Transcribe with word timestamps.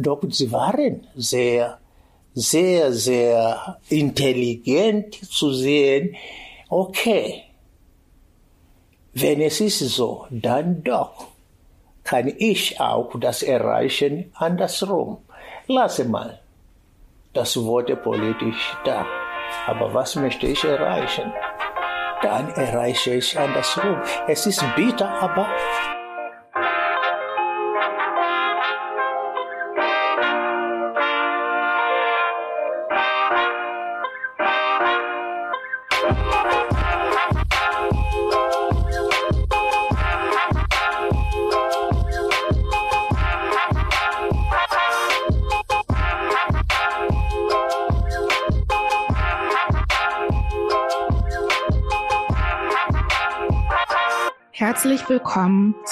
Doch 0.00 0.20
sie 0.30 0.52
waren 0.52 1.06
sehr, 1.16 1.78
sehr, 2.34 2.92
sehr 2.92 3.78
intelligent 3.88 5.14
zu 5.14 5.52
sehen, 5.52 6.14
okay, 6.68 7.42
wenn 9.14 9.40
es 9.40 9.60
ist 9.60 9.80
so, 9.80 10.26
dann 10.30 10.84
doch 10.84 11.26
kann 12.04 12.32
ich 12.38 12.80
auch 12.80 13.10
das 13.18 13.42
erreichen 13.42 14.32
andersrum. 14.36 15.18
Lasse 15.66 16.04
mal 16.04 16.38
das 17.34 17.56
Wort 17.56 17.90
politisch 18.02 18.76
da. 18.84 19.04
Aber 19.66 19.92
was 19.92 20.14
möchte 20.14 20.46
ich 20.46 20.62
erreichen? 20.62 21.32
Dann 22.22 22.48
erreiche 22.50 23.14
ich 23.14 23.36
andersrum. 23.36 24.00
Es 24.28 24.46
ist 24.46 24.62
bitter, 24.76 25.10
aber 25.20 25.48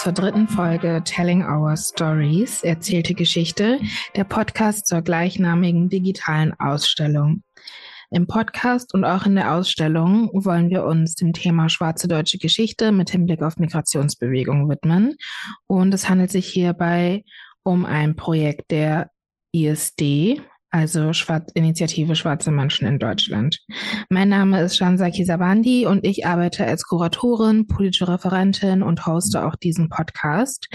zur 0.07 0.13
dritten 0.13 0.47
Folge 0.47 1.03
Telling 1.05 1.45
Our 1.45 1.77
Stories, 1.77 2.63
erzählte 2.63 3.13
Geschichte, 3.13 3.81
der 4.15 4.23
Podcast 4.23 4.87
zur 4.87 5.03
gleichnamigen 5.03 5.89
digitalen 5.89 6.55
Ausstellung. 6.61 7.43
Im 8.13 8.29
Podcast 8.29 8.95
und 8.95 9.05
auch 9.05 9.27
in 9.27 9.35
der 9.35 9.53
Ausstellung 9.53 10.31
wollen 10.33 10.71
wir 10.71 10.85
uns 10.85 11.17
dem 11.17 11.33
Thema 11.33 11.69
schwarze 11.69 12.07
deutsche 12.07 12.39
Geschichte 12.39 12.93
mit 12.93 13.11
Hinblick 13.11 13.43
auf 13.43 13.57
Migrationsbewegungen 13.57 14.69
widmen. 14.69 15.17
Und 15.67 15.93
es 15.93 16.09
handelt 16.09 16.31
sich 16.31 16.47
hierbei 16.47 17.25
um 17.65 17.85
ein 17.85 18.15
Projekt 18.15 18.71
der 18.71 19.11
ISD, 19.53 20.41
also 20.77 21.15
Schwarz 21.15 21.51
Initiative 21.55 22.15
Schwarze 22.15 22.51
Menschen 22.51 22.87
in 22.87 22.99
Deutschland. 22.99 23.61
Mein 24.11 24.29
Name 24.29 24.61
ist 24.61 24.77
Shansa 24.77 25.09
Kisabandi 25.09 25.87
und 25.87 26.05
ich 26.05 26.27
arbeite 26.27 26.67
als 26.67 26.83
Kuratorin, 26.85 27.67
politische 27.67 28.09
Referentin 28.09 28.83
und 28.83 29.07
hoste 29.07 29.47
auch 29.47 29.57
diesen 29.57 29.89
Podcast. 29.89 30.69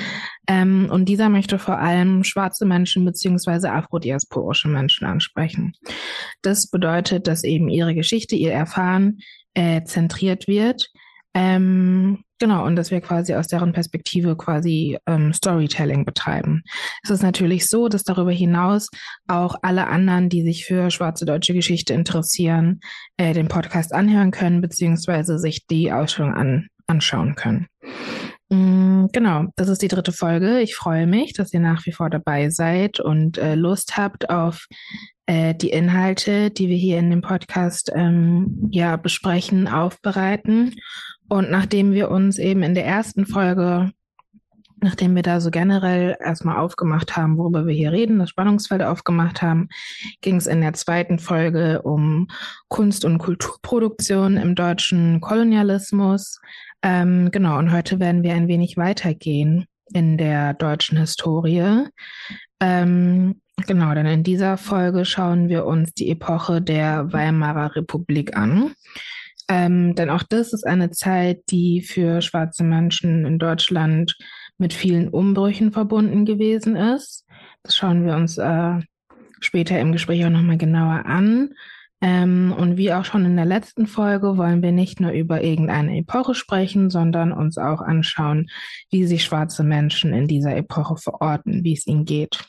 Ähm, 0.48 0.88
und 0.92 1.06
dieser 1.06 1.30
möchte 1.30 1.60
vor 1.60 1.78
allem 1.78 2.24
schwarze 2.24 2.66
Menschen 2.66 3.06
beziehungsweise 3.06 3.72
afrodiasporische 3.72 4.70
Menschen 4.70 5.06
ansprechen. 5.06 5.74
Das 6.42 6.72
bedeutet, 6.72 7.28
dass 7.28 7.44
eben 7.44 7.70
ihre 7.70 7.94
Geschichte, 7.94 8.36
ihr 8.36 8.54
Erfahren 8.54 9.20
äh, 9.54 9.84
zentriert 9.84 10.48
wird. 10.48 10.90
Ähm, 11.34 12.24
Genau, 12.42 12.66
und 12.66 12.76
dass 12.76 12.90
wir 12.90 13.02
quasi 13.02 13.36
aus 13.36 13.46
deren 13.46 13.72
Perspektive 13.72 14.36
quasi 14.36 14.98
ähm, 15.06 15.32
Storytelling 15.32 16.06
betreiben. 16.06 16.64
Es 17.04 17.12
ist 17.12 17.22
natürlich 17.22 17.68
so, 17.68 17.88
dass 17.88 18.04
darüber 18.04 18.32
hinaus 18.32 18.90
auch 19.28 19.54
alle 19.62 19.86
anderen, 19.86 20.28
die 20.28 20.42
sich 20.42 20.66
für 20.66 20.90
schwarze 20.90 21.26
deutsche 21.26 21.54
Geschichte 21.54 21.94
interessieren, 21.94 22.80
äh, 23.18 23.34
den 23.34 23.48
Podcast 23.48 23.94
anhören 23.94 24.32
können, 24.32 24.60
beziehungsweise 24.60 25.38
sich 25.38 25.68
die 25.68 25.92
Ausstellung 25.92 26.34
an, 26.34 26.68
anschauen 26.88 27.36
können. 27.36 27.68
Mm, 28.50 29.06
genau, 29.14 29.46
das 29.56 29.70
ist 29.70 29.84
die 29.84 29.88
dritte 29.88 30.12
Folge. 30.12 30.62
Ich 30.62 30.74
freue 30.76 31.06
mich, 31.06 31.34
dass 31.34 31.54
ihr 31.54 31.60
nach 31.60 31.86
wie 31.86 31.92
vor 31.92 32.10
dabei 32.10 32.50
seid 32.50 33.00
und 33.00 33.38
äh, 33.38 33.54
Lust 33.54 33.98
habt 33.98 34.32
auf 34.32 34.66
äh, 35.28 35.54
die 35.54 35.70
Inhalte, 35.70 36.50
die 36.50 36.70
wir 36.70 36.78
hier 36.78 36.98
in 36.98 37.12
dem 37.12 37.22
Podcast 37.22 37.92
ähm, 37.94 38.68
ja 38.72 38.96
besprechen, 38.96 39.68
aufbereiten 39.68 40.74
und 41.32 41.50
nachdem 41.50 41.94
wir 41.94 42.12
uns 42.12 42.38
eben 42.38 42.62
in 42.62 42.76
der 42.76 42.86
ersten 42.86 43.26
Folge, 43.26 43.94
nachdem 44.82 45.16
wir 45.16 45.24
da 45.24 45.40
so 45.40 45.50
generell 45.50 46.18
erstmal 46.20 46.58
aufgemacht 46.58 47.16
haben, 47.16 47.38
worüber 47.38 47.66
wir 47.66 47.74
hier 47.74 47.94
reden, 47.94 48.20
das 48.20 48.32
Spannungsfeld 48.32 48.84
aufgemacht 48.84 49.42
haben, 49.42 49.70
ging 50.20 50.36
es 50.36 50.46
in 50.46 50.60
der 50.60 50.74
zweiten 50.74 51.20
Folge 51.20 51.84
um 51.84 52.28
Kunst- 52.68 53.06
und 53.06 53.18
Kulturproduktion 53.20 54.36
im 54.36 54.56
deutschen 54.56 55.22
Kolonialismus. 55.22 56.42
Ähm, 56.82 57.32
genau, 57.32 57.60
und 57.60 57.72
heute 57.72 58.02
werden 58.02 58.24
wir 58.24 58.34
ein 58.34 58.50
wenig 58.50 58.76
weitergehen 58.76 59.68
in 59.94 60.18
der 60.18 60.54
deutschen 60.54 60.98
Historie. 60.98 61.86
Ähm, 62.60 63.40
genau, 63.68 63.94
denn 63.94 64.06
in 64.06 64.24
dieser 64.24 64.58
Folge 64.58 65.06
schauen 65.06 65.48
wir 65.48 65.66
uns 65.66 65.94
die 65.94 66.10
Epoche 66.10 66.62
der 66.62 67.14
Weimarer 67.14 67.78
Republik 67.78 68.36
an. 68.36 68.74
Ähm, 69.48 69.96
denn 69.96 70.10
auch 70.10 70.24
das 70.24 70.54
ist 70.54 70.66
eine 70.66 70.92
Zeit, 70.92 71.42
die 71.50 71.82
für 71.82 72.22
schwarze 72.22 72.64
Menschen 72.64 73.26
in 73.26 73.40
Deutschland 73.40 74.16
mit 74.58 74.74
vielen 74.74 75.10
Umbrüchen 75.10 75.72
verbunden 75.72 76.26
gewesen 76.26 76.76
ist. 76.76 77.26
Das 77.64 77.76
schauen 77.76 78.06
wir 78.06 78.16
uns 78.16 78.38
äh, 78.38 78.80
später 79.40 79.80
im 79.80 79.92
Gespräch 79.92 80.26
auch 80.26 80.30
nochmal 80.30 80.58
genauer 80.58 81.06
an. 81.06 81.50
Ähm, 82.04 82.54
und 82.58 82.78
wie 82.78 82.94
auch 82.94 83.06
schon 83.06 83.26
in 83.26 83.36
der 83.36 83.46
letzten 83.46 83.86
Folge 83.86 84.36
wollen 84.38 84.64
wir 84.64 84.72
nicht 84.72 85.00
nur 85.00 85.12
über 85.12 85.44
irgendeine 85.44 85.98
Epoche 85.98 86.34
sprechen, 86.34 86.90
sondern 86.90 87.32
uns 87.32 87.58
auch 87.58 87.82
anschauen, 87.82 88.50
wie 88.90 89.06
sich 89.06 89.24
schwarze 89.24 89.64
Menschen 89.64 90.12
in 90.12 90.28
dieser 90.28 90.56
Epoche 90.56 90.98
verorten, 90.98 91.64
wie 91.64 91.74
es 91.74 91.86
ihnen 91.86 92.06
geht. 92.06 92.44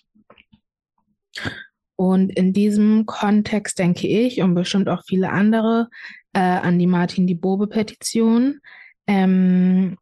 Und 1.97 2.30
in 2.30 2.53
diesem 2.53 3.06
Kontext 3.06 3.78
denke 3.78 4.08
ich 4.08 4.42
und 4.42 4.54
bestimmt 4.54 4.88
auch 4.88 5.03
viele 5.06 5.30
andere 5.30 5.88
äh, 6.32 6.41
an 6.41 6.78
die 6.78 6.86
Martin 6.86 7.26
die 7.26 7.34
Bobe-Petition. 7.34 8.60
Ähm, 9.06 9.97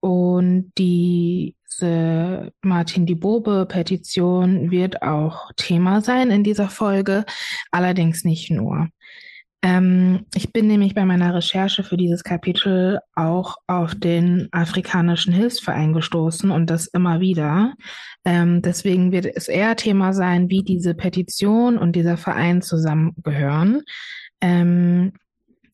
und 0.00 0.72
diese 0.78 2.52
Martin 2.62 3.06
die 3.06 3.14
Bobe-Petition 3.14 4.70
wird 4.70 5.02
auch 5.02 5.52
Thema 5.56 6.00
sein 6.00 6.30
in 6.30 6.42
dieser 6.42 6.68
Folge, 6.68 7.24
allerdings 7.70 8.24
nicht 8.24 8.50
nur. 8.50 8.88
Ähm, 9.62 10.24
ich 10.34 10.52
bin 10.52 10.66
nämlich 10.66 10.94
bei 10.94 11.04
meiner 11.04 11.34
Recherche 11.34 11.82
für 11.82 11.98
dieses 11.98 12.24
Kapitel 12.24 13.00
auch 13.14 13.56
auf 13.66 13.94
den 13.94 14.48
Afrikanischen 14.52 15.34
Hilfsverein 15.34 15.92
gestoßen 15.92 16.50
und 16.50 16.70
das 16.70 16.86
immer 16.86 17.20
wieder. 17.20 17.74
Ähm, 18.24 18.62
deswegen 18.62 19.12
wird 19.12 19.26
es 19.26 19.48
eher 19.48 19.76
Thema 19.76 20.14
sein, 20.14 20.48
wie 20.48 20.62
diese 20.62 20.94
Petition 20.94 21.76
und 21.76 21.94
dieser 21.94 22.16
Verein 22.16 22.62
zusammengehören. 22.62 23.82
Ähm, 24.40 25.12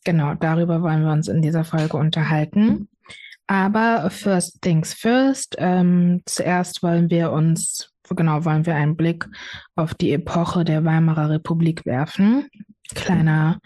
genau, 0.05 0.35
darüber 0.35 0.83
wollen 0.83 1.05
wir 1.05 1.13
uns 1.13 1.29
in 1.29 1.41
dieser 1.41 1.65
Folge 1.65 1.97
unterhalten. 1.97 2.89
Aber 3.47 4.11
first 4.11 4.61
things 4.63 4.95
first. 4.95 5.55
Ähm, 5.59 6.23
zuerst 6.27 6.83
wollen 6.83 7.11
wir 7.11 7.31
uns, 7.31 7.93
genau, 8.09 8.45
wollen 8.45 8.67
wir 8.67 8.75
einen 8.75 8.97
Blick 8.97 9.29
auf 9.77 9.95
die 9.95 10.13
Epoche 10.13 10.65
der 10.65 10.85
Weimarer 10.85 11.31
Republik 11.31 11.87
werfen. 11.87 12.49
Kleiner, 12.95 13.59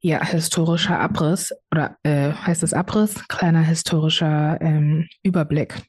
ja, 0.00 0.24
historischer 0.24 0.98
Abriss 0.98 1.52
oder 1.70 1.96
äh, 2.02 2.32
heißt 2.32 2.62
es 2.62 2.72
Abriss? 2.72 3.26
Kleiner 3.28 3.62
historischer 3.62 4.58
ähm, 4.60 5.08
Überblick. 5.22 5.82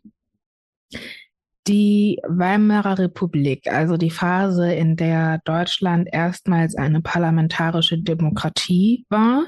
Die 1.67 2.19
Weimarer 2.27 2.99
Republik, 2.99 3.71
also 3.71 3.95
die 3.95 4.09
Phase, 4.09 4.73
in 4.73 4.97
der 4.97 5.39
Deutschland 5.45 6.09
erstmals 6.11 6.75
eine 6.75 7.01
parlamentarische 7.01 7.97
Demokratie 7.97 9.05
war, 9.09 9.45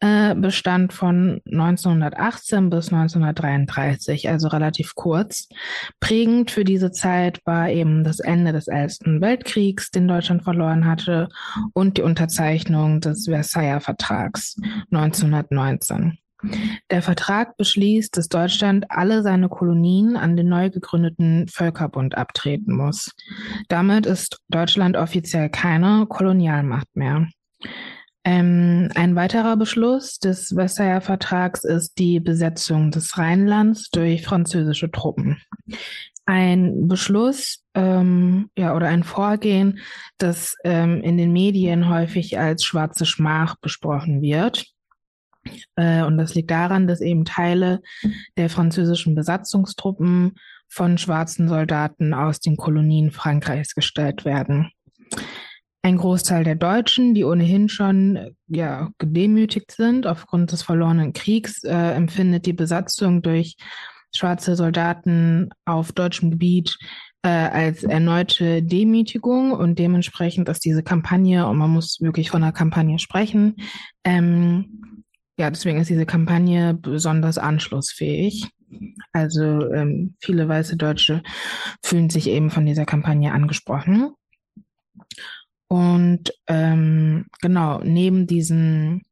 äh, 0.00 0.34
bestand 0.34 0.92
von 0.92 1.40
1918 1.50 2.70
bis 2.70 2.92
1933, 2.92 4.28
also 4.28 4.48
relativ 4.48 4.94
kurz. 4.94 5.48
Prägend 6.00 6.50
für 6.50 6.64
diese 6.64 6.90
Zeit 6.90 7.40
war 7.44 7.68
eben 7.68 8.02
das 8.02 8.18
Ende 8.18 8.52
des 8.52 8.66
Ersten 8.66 9.20
Weltkriegs, 9.20 9.90
den 9.90 10.08
Deutschland 10.08 10.42
verloren 10.42 10.86
hatte, 10.86 11.28
und 11.74 11.98
die 11.98 12.02
Unterzeichnung 12.02 13.00
des 13.00 13.26
Versailler 13.26 13.80
Vertrags 13.80 14.56
1919. 14.90 16.18
Der 16.90 17.02
Vertrag 17.02 17.56
beschließt, 17.58 18.16
dass 18.16 18.28
Deutschland 18.28 18.86
alle 18.88 19.22
seine 19.22 19.50
Kolonien 19.50 20.16
an 20.16 20.36
den 20.36 20.48
neu 20.48 20.70
gegründeten 20.70 21.46
Völkerbund 21.48 22.16
abtreten 22.16 22.74
muss. 22.74 23.14
Damit 23.68 24.06
ist 24.06 24.40
Deutschland 24.48 24.96
offiziell 24.96 25.50
keine 25.50 26.06
Kolonialmacht 26.08 26.88
mehr. 26.94 27.28
Ähm, 28.30 28.90
ein 28.94 29.16
weiterer 29.16 29.56
Beschluss 29.56 30.20
des 30.20 30.54
Versailler 30.54 31.00
Vertrags 31.00 31.64
ist 31.64 31.98
die 31.98 32.20
Besetzung 32.20 32.92
des 32.92 33.18
Rheinlands 33.18 33.90
durch 33.90 34.22
französische 34.22 34.88
Truppen. 34.88 35.42
Ein 36.26 36.86
Beschluss 36.86 37.64
ähm, 37.74 38.48
ja, 38.56 38.76
oder 38.76 38.86
ein 38.86 39.02
Vorgehen, 39.02 39.80
das 40.18 40.54
ähm, 40.62 41.02
in 41.02 41.16
den 41.16 41.32
Medien 41.32 41.88
häufig 41.88 42.38
als 42.38 42.62
schwarze 42.62 43.04
Schmach 43.04 43.56
besprochen 43.60 44.22
wird. 44.22 44.64
Äh, 45.74 46.04
und 46.04 46.16
das 46.16 46.36
liegt 46.36 46.52
daran, 46.52 46.86
dass 46.86 47.00
eben 47.00 47.24
Teile 47.24 47.82
der 48.36 48.48
französischen 48.48 49.16
Besatzungstruppen 49.16 50.36
von 50.68 50.98
schwarzen 50.98 51.48
Soldaten 51.48 52.14
aus 52.14 52.38
den 52.38 52.56
Kolonien 52.56 53.10
Frankreichs 53.10 53.74
gestellt 53.74 54.24
werden. 54.24 54.70
Ein 55.82 55.96
Großteil 55.96 56.44
der 56.44 56.56
Deutschen, 56.56 57.14
die 57.14 57.24
ohnehin 57.24 57.68
schon 57.68 58.36
ja, 58.48 58.90
gedemütigt 58.98 59.70
sind 59.70 60.06
aufgrund 60.06 60.52
des 60.52 60.62
verlorenen 60.62 61.12
Kriegs, 61.14 61.64
äh, 61.64 61.92
empfindet 61.92 62.44
die 62.44 62.52
Besatzung 62.52 63.22
durch 63.22 63.56
schwarze 64.14 64.56
Soldaten 64.56 65.50
auf 65.64 65.92
deutschem 65.92 66.32
Gebiet 66.32 66.76
äh, 67.22 67.28
als 67.28 67.82
erneute 67.82 68.62
Demütigung 68.62 69.52
und 69.52 69.78
dementsprechend 69.78 70.48
ist 70.48 70.64
diese 70.64 70.82
Kampagne, 70.82 71.46
und 71.46 71.56
man 71.56 71.70
muss 71.70 72.00
wirklich 72.00 72.30
von 72.30 72.42
einer 72.42 72.52
Kampagne 72.52 72.98
sprechen, 72.98 73.56
ähm, 74.04 75.04
ja, 75.38 75.48
deswegen 75.48 75.80
ist 75.80 75.88
diese 75.88 76.04
Kampagne 76.04 76.74
besonders 76.74 77.38
anschlussfähig. 77.38 78.50
Also 79.12 79.72
ähm, 79.72 80.14
viele 80.20 80.46
weiße 80.46 80.76
Deutsche 80.76 81.22
fühlen 81.82 82.10
sich 82.10 82.28
eben 82.28 82.50
von 82.50 82.66
dieser 82.66 82.84
Kampagne 82.84 83.32
angesprochen. 83.32 84.10
Und 85.72 86.32
ähm, 86.48 87.26
genau, 87.40 87.78
neben 87.84 88.26
diesen, 88.26 89.02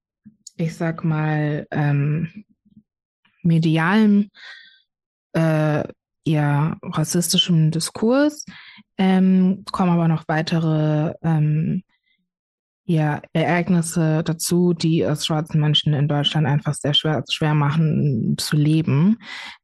ich 0.56 0.75
sag 0.75 1.05
mal, 1.05 1.69
ähm, 1.70 2.44
medialen 3.44 4.31
äh, 5.34 5.84
eher 6.25 6.76
rassistischem 6.82 7.70
Diskurs, 7.70 8.44
ähm, 8.99 9.64
kommen 9.70 9.93
aber 9.93 10.08
noch 10.08 10.25
weitere 10.26 11.14
ähm, 11.22 11.84
ja, 12.87 13.22
Ereignisse 13.32 14.25
dazu, 14.25 14.72
die 14.72 15.02
es 15.02 15.26
schwarzen 15.26 15.61
Menschen 15.61 15.94
in 15.94 16.08
Deutschland 16.08 16.44
einfach 16.49 16.75
sehr 16.75 16.94
schwer, 16.94 17.22
schwer 17.31 17.54
machen 17.54 18.34
zu 18.37 18.56
leben. 18.56 19.19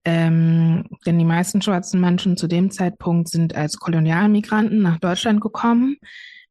Ähm, 0.04 0.84
denn 1.06 1.18
die 1.18 1.24
meisten 1.24 1.60
schwarzen 1.60 2.00
Menschen 2.00 2.36
zu 2.36 2.46
dem 2.46 2.70
Zeitpunkt 2.70 3.30
sind 3.30 3.56
als 3.56 3.78
Kolonialmigranten 3.78 4.80
nach 4.80 5.00
Deutschland 5.00 5.40
gekommen. 5.40 5.96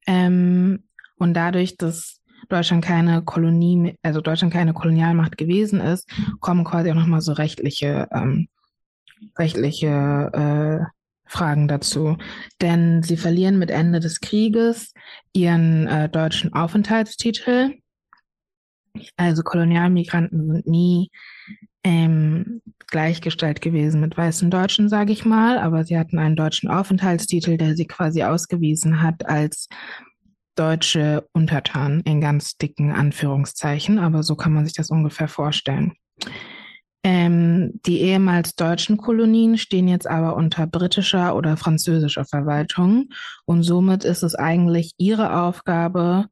Ähm, 0.07 0.83
und 1.17 1.33
dadurch, 1.33 1.77
dass 1.77 2.21
Deutschland 2.49 2.83
keine 2.83 3.23
Kolonie, 3.23 3.97
also 4.01 4.21
Deutschland 4.21 4.53
keine 4.53 4.73
Kolonialmacht 4.73 5.37
gewesen 5.37 5.79
ist, 5.79 6.09
kommen 6.39 6.65
quasi 6.65 6.91
auch 6.91 6.95
nochmal 6.95 7.21
so 7.21 7.31
rechtliche 7.33 8.07
ähm, 8.11 8.47
rechtliche 9.37 9.87
äh, 10.33 10.85
Fragen 11.25 11.67
dazu. 11.67 12.17
Denn 12.61 13.03
sie 13.03 13.17
verlieren 13.17 13.57
mit 13.57 13.71
Ende 13.71 13.99
des 13.99 14.19
Krieges 14.19 14.93
ihren 15.33 15.87
äh, 15.87 16.09
deutschen 16.09 16.53
Aufenthaltstitel. 16.53 17.75
Also 19.15 19.41
Kolonialmigranten 19.43 20.53
sind 20.53 20.67
nie 20.67 21.09
ähm, 21.83 22.61
gleichgestellt 22.87 23.61
gewesen 23.61 23.99
mit 23.99 24.17
weißen 24.17 24.49
Deutschen, 24.49 24.89
sage 24.89 25.11
ich 25.11 25.25
mal, 25.25 25.57
aber 25.57 25.83
sie 25.83 25.97
hatten 25.97 26.19
einen 26.19 26.35
deutschen 26.35 26.69
Aufenthaltstitel, 26.69 27.57
der 27.57 27.75
sie 27.75 27.85
quasi 27.85 28.23
ausgewiesen 28.23 29.01
hat 29.01 29.27
als 29.27 29.67
deutsche 30.55 31.27
Untertanen 31.33 32.01
in 32.01 32.21
ganz 32.21 32.57
dicken 32.57 32.91
Anführungszeichen, 32.91 33.99
aber 33.99 34.23
so 34.23 34.35
kann 34.35 34.53
man 34.53 34.65
sich 34.65 34.75
das 34.75 34.91
ungefähr 34.91 35.27
vorstellen. 35.27 35.93
Ähm, 37.05 37.81
die 37.85 37.99
ehemals 37.99 38.55
deutschen 38.55 38.95
Kolonien 38.95 39.57
stehen 39.57 39.89
jetzt 39.89 40.07
aber 40.07 40.37
unter 40.37 40.67
britischer 40.67 41.35
oder 41.35 41.57
französischer 41.57 42.23
Verwaltung. 42.23 43.09
Und 43.45 43.63
somit 43.63 44.05
ist 44.05 44.23
es 44.23 44.35
eigentlich 44.35 44.93
ihre 44.97 45.41
Aufgabe, 45.41 46.27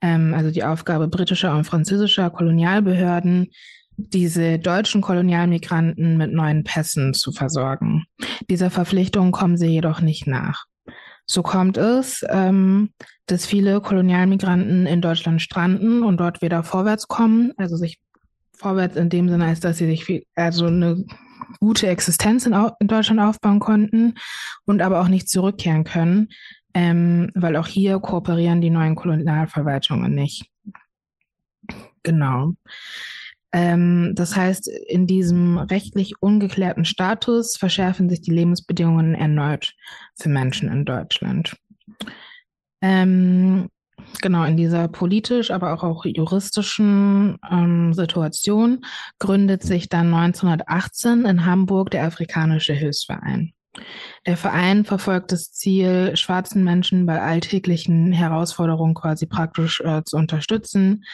ähm, 0.00 0.32
also 0.32 0.52
die 0.52 0.62
Aufgabe 0.62 1.08
britischer 1.08 1.56
und 1.56 1.64
französischer 1.64 2.30
Kolonialbehörden, 2.30 3.48
diese 3.96 4.58
deutschen 4.58 5.00
Kolonialmigranten 5.00 6.16
mit 6.16 6.32
neuen 6.32 6.64
Pässen 6.64 7.14
zu 7.14 7.32
versorgen. 7.32 8.04
Dieser 8.48 8.70
Verpflichtung 8.70 9.32
kommen 9.32 9.56
sie 9.56 9.68
jedoch 9.68 10.00
nicht 10.00 10.26
nach. 10.26 10.64
So 11.26 11.42
kommt 11.42 11.76
es, 11.76 12.24
ähm, 12.28 12.90
dass 13.26 13.46
viele 13.46 13.80
Kolonialmigranten 13.80 14.86
in 14.86 15.00
Deutschland 15.00 15.40
stranden 15.40 16.02
und 16.02 16.18
dort 16.18 16.42
wieder 16.42 16.62
vorwärts 16.62 17.08
kommen, 17.08 17.52
also 17.56 17.76
sich 17.76 18.00
vorwärts 18.52 18.96
in 18.96 19.08
dem 19.08 19.28
Sinne, 19.28 19.46
als 19.46 19.60
dass 19.60 19.78
sie 19.78 19.86
sich 19.86 20.04
viel, 20.04 20.24
also 20.34 20.66
eine 20.66 21.04
gute 21.60 21.86
Existenz 21.88 22.46
in, 22.46 22.54
in 22.80 22.88
Deutschland 22.88 23.20
aufbauen 23.20 23.60
konnten 23.60 24.14
und 24.64 24.82
aber 24.82 25.00
auch 25.00 25.08
nicht 25.08 25.28
zurückkehren 25.28 25.84
können, 25.84 26.28
ähm, 26.74 27.30
weil 27.34 27.56
auch 27.56 27.66
hier 27.66 27.98
kooperieren 28.00 28.60
die 28.60 28.70
neuen 28.70 28.94
Kolonialverwaltungen 28.94 30.14
nicht. 30.14 30.46
Genau. 32.02 32.54
Ähm, 33.52 34.12
das 34.14 34.34
heißt, 34.34 34.68
in 34.68 35.06
diesem 35.06 35.58
rechtlich 35.58 36.14
ungeklärten 36.20 36.84
Status 36.84 37.56
verschärfen 37.56 38.08
sich 38.08 38.22
die 38.22 38.30
Lebensbedingungen 38.30 39.14
erneut 39.14 39.74
für 40.16 40.30
Menschen 40.30 40.70
in 40.70 40.84
Deutschland. 40.84 41.56
Ähm, 42.80 43.68
genau 44.20 44.44
in 44.44 44.56
dieser 44.56 44.88
politisch, 44.88 45.50
aber 45.50 45.74
auch, 45.74 45.84
auch 45.84 46.04
juristischen 46.04 47.38
ähm, 47.50 47.92
Situation 47.92 48.84
gründet 49.18 49.62
sich 49.62 49.88
dann 49.88 50.12
1918 50.14 51.26
in 51.26 51.44
Hamburg 51.44 51.90
der 51.90 52.04
Afrikanische 52.04 52.72
Hilfsverein. 52.72 53.52
Der 54.26 54.36
Verein 54.36 54.84
verfolgt 54.84 55.32
das 55.32 55.52
Ziel, 55.52 56.16
schwarzen 56.16 56.62
Menschen 56.62 57.06
bei 57.06 57.20
alltäglichen 57.20 58.12
Herausforderungen 58.12 58.94
quasi 58.94 59.26
praktisch 59.26 59.80
äh, 59.80 60.02
zu 60.04 60.16
unterstützen. 60.16 61.04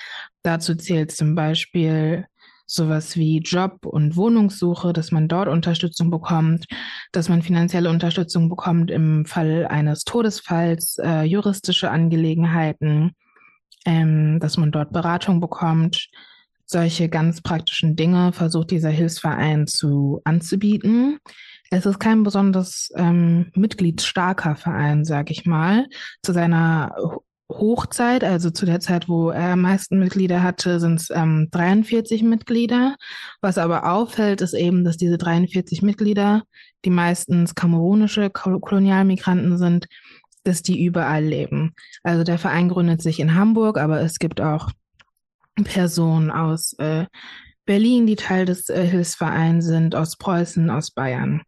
Dazu 0.42 0.74
zählt 0.74 1.12
zum 1.12 1.34
Beispiel 1.34 2.26
sowas 2.66 3.16
wie 3.16 3.38
Job- 3.38 3.86
und 3.86 4.16
Wohnungssuche, 4.16 4.92
dass 4.92 5.10
man 5.10 5.26
dort 5.26 5.48
Unterstützung 5.48 6.10
bekommt, 6.10 6.66
dass 7.12 7.28
man 7.28 7.42
finanzielle 7.42 7.88
Unterstützung 7.88 8.48
bekommt 8.50 8.90
im 8.90 9.24
Fall 9.24 9.66
eines 9.66 10.04
Todesfalls, 10.04 10.98
äh, 10.98 11.22
juristische 11.22 11.90
Angelegenheiten, 11.90 13.12
ähm, 13.86 14.38
dass 14.40 14.58
man 14.58 14.70
dort 14.70 14.92
Beratung 14.92 15.40
bekommt. 15.40 16.08
Solche 16.66 17.08
ganz 17.08 17.40
praktischen 17.40 17.96
Dinge 17.96 18.34
versucht 18.34 18.70
dieser 18.70 18.90
Hilfsverein 18.90 19.66
zu 19.66 20.20
anzubieten. 20.24 21.18
Es 21.70 21.84
ist 21.84 21.98
kein 21.98 22.22
besonders 22.22 22.90
ähm, 22.96 23.50
mitgliedsstarker 23.54 24.56
Verein, 24.56 25.04
sag 25.04 25.30
ich 25.30 25.44
mal. 25.44 25.86
Zu 26.22 26.32
seiner 26.32 26.94
Hochzeit, 27.50 28.24
also 28.24 28.50
zu 28.50 28.66
der 28.66 28.80
Zeit, 28.80 29.08
wo 29.08 29.30
er 29.30 29.52
am 29.52 29.62
meisten 29.62 29.98
Mitglieder 29.98 30.42
hatte, 30.42 30.80
sind 30.80 31.00
es 31.00 31.10
ähm, 31.10 31.48
43 31.50 32.22
Mitglieder. 32.22 32.96
Was 33.40 33.58
aber 33.58 33.90
auffällt, 33.90 34.40
ist 34.40 34.54
eben, 34.54 34.84
dass 34.84 34.96
diese 34.96 35.18
43 35.18 35.82
Mitglieder, 35.82 36.42
die 36.84 36.90
meistens 36.90 37.54
kamerunische 37.54 38.30
Kolonialmigranten 38.30 39.56
sind, 39.56 39.86
dass 40.44 40.62
die 40.62 40.84
überall 40.84 41.24
leben. 41.24 41.74
Also 42.02 42.22
der 42.22 42.38
Verein 42.38 42.68
gründet 42.68 43.02
sich 43.02 43.20
in 43.20 43.34
Hamburg, 43.34 43.78
aber 43.78 44.00
es 44.00 44.18
gibt 44.18 44.40
auch 44.40 44.70
Personen 45.64 46.30
aus 46.30 46.74
äh, 46.74 47.06
Berlin, 47.68 48.06
die 48.06 48.16
Teil 48.16 48.46
des 48.46 48.70
äh, 48.70 48.86
Hilfsvereins 48.86 49.66
sind, 49.66 49.94
aus 49.94 50.16
Preußen, 50.16 50.70
aus 50.70 50.90
Bayern. 50.90 51.42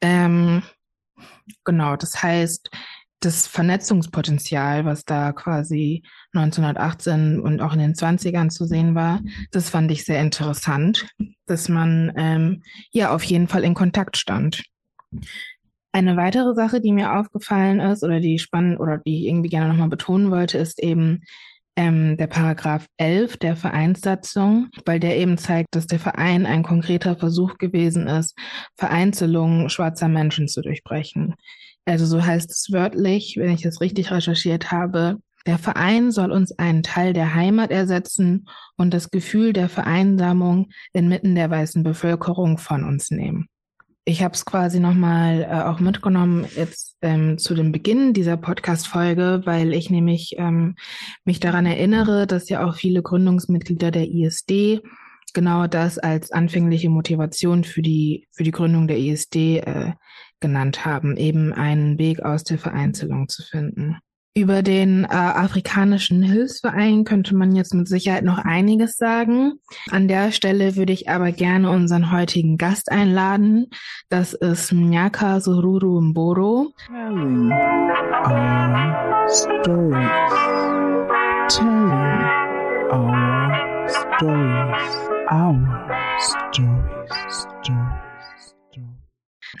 Ähm, 0.00 0.62
genau, 1.64 1.96
das 1.96 2.22
heißt, 2.22 2.70
das 3.18 3.48
Vernetzungspotenzial, 3.48 4.84
was 4.84 5.04
da 5.04 5.32
quasi 5.32 6.04
1918 6.34 7.40
und 7.40 7.60
auch 7.62 7.72
in 7.72 7.80
den 7.80 7.94
20ern 7.94 8.50
zu 8.50 8.64
sehen 8.64 8.94
war, 8.94 9.20
das 9.50 9.70
fand 9.70 9.90
ich 9.90 10.04
sehr 10.04 10.20
interessant, 10.20 11.08
dass 11.46 11.68
man 11.68 12.12
ähm, 12.16 12.62
ja 12.92 13.12
auf 13.12 13.24
jeden 13.24 13.48
Fall 13.48 13.64
in 13.64 13.74
Kontakt 13.74 14.16
stand. 14.16 14.62
Eine 15.90 16.16
weitere 16.16 16.54
Sache, 16.54 16.80
die 16.80 16.92
mir 16.92 17.18
aufgefallen 17.18 17.80
ist 17.80 18.04
oder 18.04 18.20
die 18.20 18.38
spannend 18.38 18.78
oder 18.78 18.98
die 18.98 19.18
ich 19.18 19.26
irgendwie 19.26 19.50
gerne 19.50 19.68
nochmal 19.68 19.88
betonen 19.88 20.30
wollte, 20.30 20.58
ist 20.58 20.80
eben 20.80 21.22
ähm, 21.76 22.16
der 22.16 22.26
Paragraph 22.26 22.86
11 22.96 23.36
der 23.38 23.56
Vereinssatzung, 23.56 24.68
weil 24.84 25.00
der 25.00 25.16
eben 25.16 25.38
zeigt, 25.38 25.74
dass 25.74 25.86
der 25.86 25.98
Verein 25.98 26.46
ein 26.46 26.62
konkreter 26.62 27.16
Versuch 27.16 27.58
gewesen 27.58 28.06
ist, 28.06 28.36
Vereinzelungen 28.76 29.70
schwarzer 29.70 30.08
Menschen 30.08 30.48
zu 30.48 30.62
durchbrechen. 30.62 31.34
Also 31.84 32.06
so 32.06 32.24
heißt 32.24 32.50
es 32.50 32.68
wörtlich, 32.70 33.36
wenn 33.36 33.50
ich 33.50 33.64
es 33.64 33.80
richtig 33.80 34.10
recherchiert 34.10 34.70
habe. 34.70 35.18
Der 35.46 35.58
Verein 35.58 36.10
soll 36.10 36.32
uns 36.32 36.52
einen 36.52 36.82
Teil 36.82 37.14
der 37.14 37.34
Heimat 37.34 37.70
ersetzen 37.70 38.46
und 38.76 38.92
das 38.92 39.10
Gefühl 39.10 39.52
der 39.52 39.68
Vereinsamung 39.68 40.68
inmitten 40.92 41.34
der 41.34 41.50
weißen 41.50 41.82
Bevölkerung 41.82 42.58
von 42.58 42.84
uns 42.84 43.10
nehmen. 43.10 43.48
Ich 44.10 44.24
habe 44.24 44.34
es 44.34 44.44
quasi 44.44 44.80
nochmal 44.80 45.42
äh, 45.42 45.62
auch 45.62 45.78
mitgenommen 45.78 46.44
jetzt 46.56 46.96
ähm, 47.00 47.38
zu 47.38 47.54
dem 47.54 47.70
Beginn 47.70 48.12
dieser 48.12 48.36
Podcast-Folge, 48.36 49.42
weil 49.44 49.72
ich 49.72 49.88
nämlich 49.88 50.34
ähm, 50.36 50.74
mich 51.24 51.38
daran 51.38 51.64
erinnere, 51.64 52.26
dass 52.26 52.48
ja 52.48 52.66
auch 52.66 52.74
viele 52.74 53.02
Gründungsmitglieder 53.02 53.92
der 53.92 54.08
ISD 54.08 54.80
genau 55.32 55.68
das 55.68 55.98
als 55.98 56.32
anfängliche 56.32 56.90
Motivation 56.90 57.62
für 57.62 57.82
die, 57.82 58.26
für 58.32 58.42
die 58.42 58.50
Gründung 58.50 58.88
der 58.88 58.98
ISD 58.98 59.58
äh, 59.58 59.92
genannt 60.40 60.84
haben, 60.84 61.16
eben 61.16 61.52
einen 61.52 61.96
Weg 62.00 62.20
aus 62.20 62.42
der 62.42 62.58
Vereinzelung 62.58 63.28
zu 63.28 63.44
finden. 63.44 63.98
Über 64.32 64.62
den 64.62 65.04
äh, 65.04 65.08
afrikanischen 65.08 66.22
Hilfsverein 66.22 67.02
könnte 67.02 67.34
man 67.34 67.56
jetzt 67.56 67.74
mit 67.74 67.88
Sicherheit 67.88 68.22
noch 68.22 68.38
einiges 68.38 68.96
sagen. 68.96 69.54
An 69.90 70.06
der 70.06 70.30
Stelle 70.30 70.76
würde 70.76 70.92
ich 70.92 71.08
aber 71.08 71.32
gerne 71.32 71.68
unseren 71.70 72.12
heutigen 72.12 72.56
Gast 72.56 72.92
einladen. 72.92 73.70
Das 74.08 74.32
ist 74.32 74.72
Mnyaka 74.72 75.40
Sururu 75.40 76.00
Mboro. 76.00 76.72
Telling 76.86 77.50
our 78.24 79.28
stories. 79.28 80.00
Telling 81.48 81.90
our 82.92 83.88
stories. 83.88 85.10
Our 85.32 85.88
stories. 86.20 87.49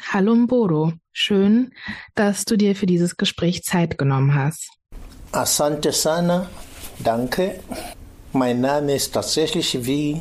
Hallo 0.08 0.34
Mboro. 0.34 0.92
Schön, 1.12 1.72
dass 2.14 2.44
du 2.44 2.56
dir 2.56 2.74
für 2.74 2.86
dieses 2.86 3.16
Gespräch 3.16 3.62
Zeit 3.62 3.98
genommen 3.98 4.34
hast. 4.34 4.70
Asante 5.32 5.92
sana, 5.92 6.48
danke. 6.98 7.60
Mein 8.32 8.60
Name 8.60 8.94
ist 8.94 9.12
tatsächlich, 9.12 9.84
wie 9.84 10.20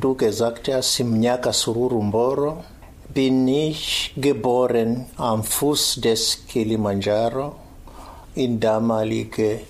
du 0.00 0.14
gesagt 0.14 0.68
hast, 0.68 0.94
Simnyaka 0.94 1.52
Sururu 1.52 2.02
Mboro. 2.02 2.64
Bin 3.12 3.46
ich 3.46 4.12
geboren 4.16 5.06
am 5.16 5.44
Fuß 5.44 6.00
des 6.00 6.46
Kilimanjaro 6.46 7.54
in 8.34 8.58
damalige 8.58 9.60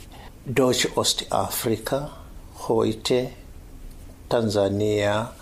Deutsch-Ostafrika, 0.46 2.10
heute 2.68 3.30
Tansania, 4.28 5.32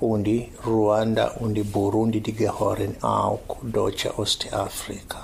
und 0.00 0.24
die 0.24 0.48
Ruanda 0.66 1.28
und 1.40 1.54
die 1.54 1.62
Burundi, 1.62 2.20
die 2.20 2.34
gehören 2.34 2.96
auch 3.02 3.56
deutsche 3.62 4.18
Ostafrika. 4.18 5.22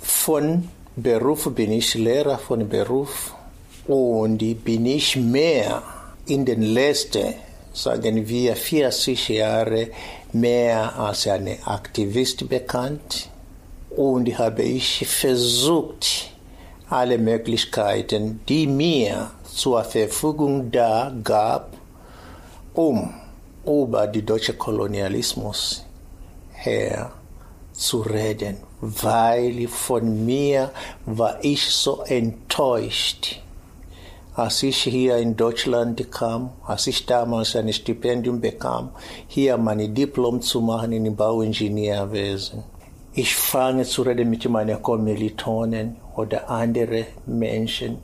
Von 0.00 0.68
Beruf 0.96 1.50
bin 1.54 1.72
ich 1.72 1.94
Lehrer 1.94 2.38
von 2.38 2.68
Beruf 2.68 3.34
und 3.86 4.38
bin 4.64 4.86
ich 4.86 5.16
mehr 5.16 5.82
in 6.26 6.44
den 6.44 6.62
letzten, 6.62 7.34
sagen 7.72 8.28
wir, 8.28 8.54
40 8.54 9.28
Jahren 9.28 9.88
mehr 10.32 10.98
als 10.98 11.26
ein 11.26 11.48
Aktivist 11.64 12.48
bekannt 12.48 13.28
und 13.90 14.38
habe 14.38 14.62
ich 14.62 15.06
versucht, 15.06 16.30
alle 16.88 17.16
Möglichkeiten, 17.16 18.40
die 18.48 18.66
mir 18.66 19.30
zur 19.44 19.82
Verfügung 19.84 20.70
da 20.70 21.12
gab, 21.24 21.72
um 22.74 23.14
über 23.64 24.06
den 24.06 24.26
deutschen 24.26 24.58
Kolonialismus 24.58 25.84
her 26.52 27.12
zu 27.72 28.00
reden, 28.02 28.58
weil 28.80 29.66
von 29.68 30.24
mir 30.24 30.70
war 31.06 31.38
ich 31.42 31.64
so 31.68 32.02
enttäuscht, 32.02 33.40
als 34.34 34.62
ich 34.62 34.82
hier 34.82 35.16
in 35.18 35.36
Deutschland 35.36 36.10
kam, 36.10 36.50
als 36.66 36.86
ich 36.86 37.06
damals 37.06 37.54
ein 37.56 37.72
Stipendium 37.72 38.40
bekam, 38.40 38.90
hier 39.28 39.56
mein 39.58 39.94
Diplom 39.94 40.40
zu 40.40 40.60
machen 40.60 40.92
in 40.92 41.14
Bauingenieurwesen. 41.14 42.64
Ich 43.14 43.34
fange 43.36 43.84
zu 43.84 44.02
reden 44.02 44.30
mit 44.30 44.48
meinen 44.48 44.82
Kommilitonen 44.82 45.96
oder 46.16 46.48
anderen 46.48 47.04
Menschen 47.26 47.98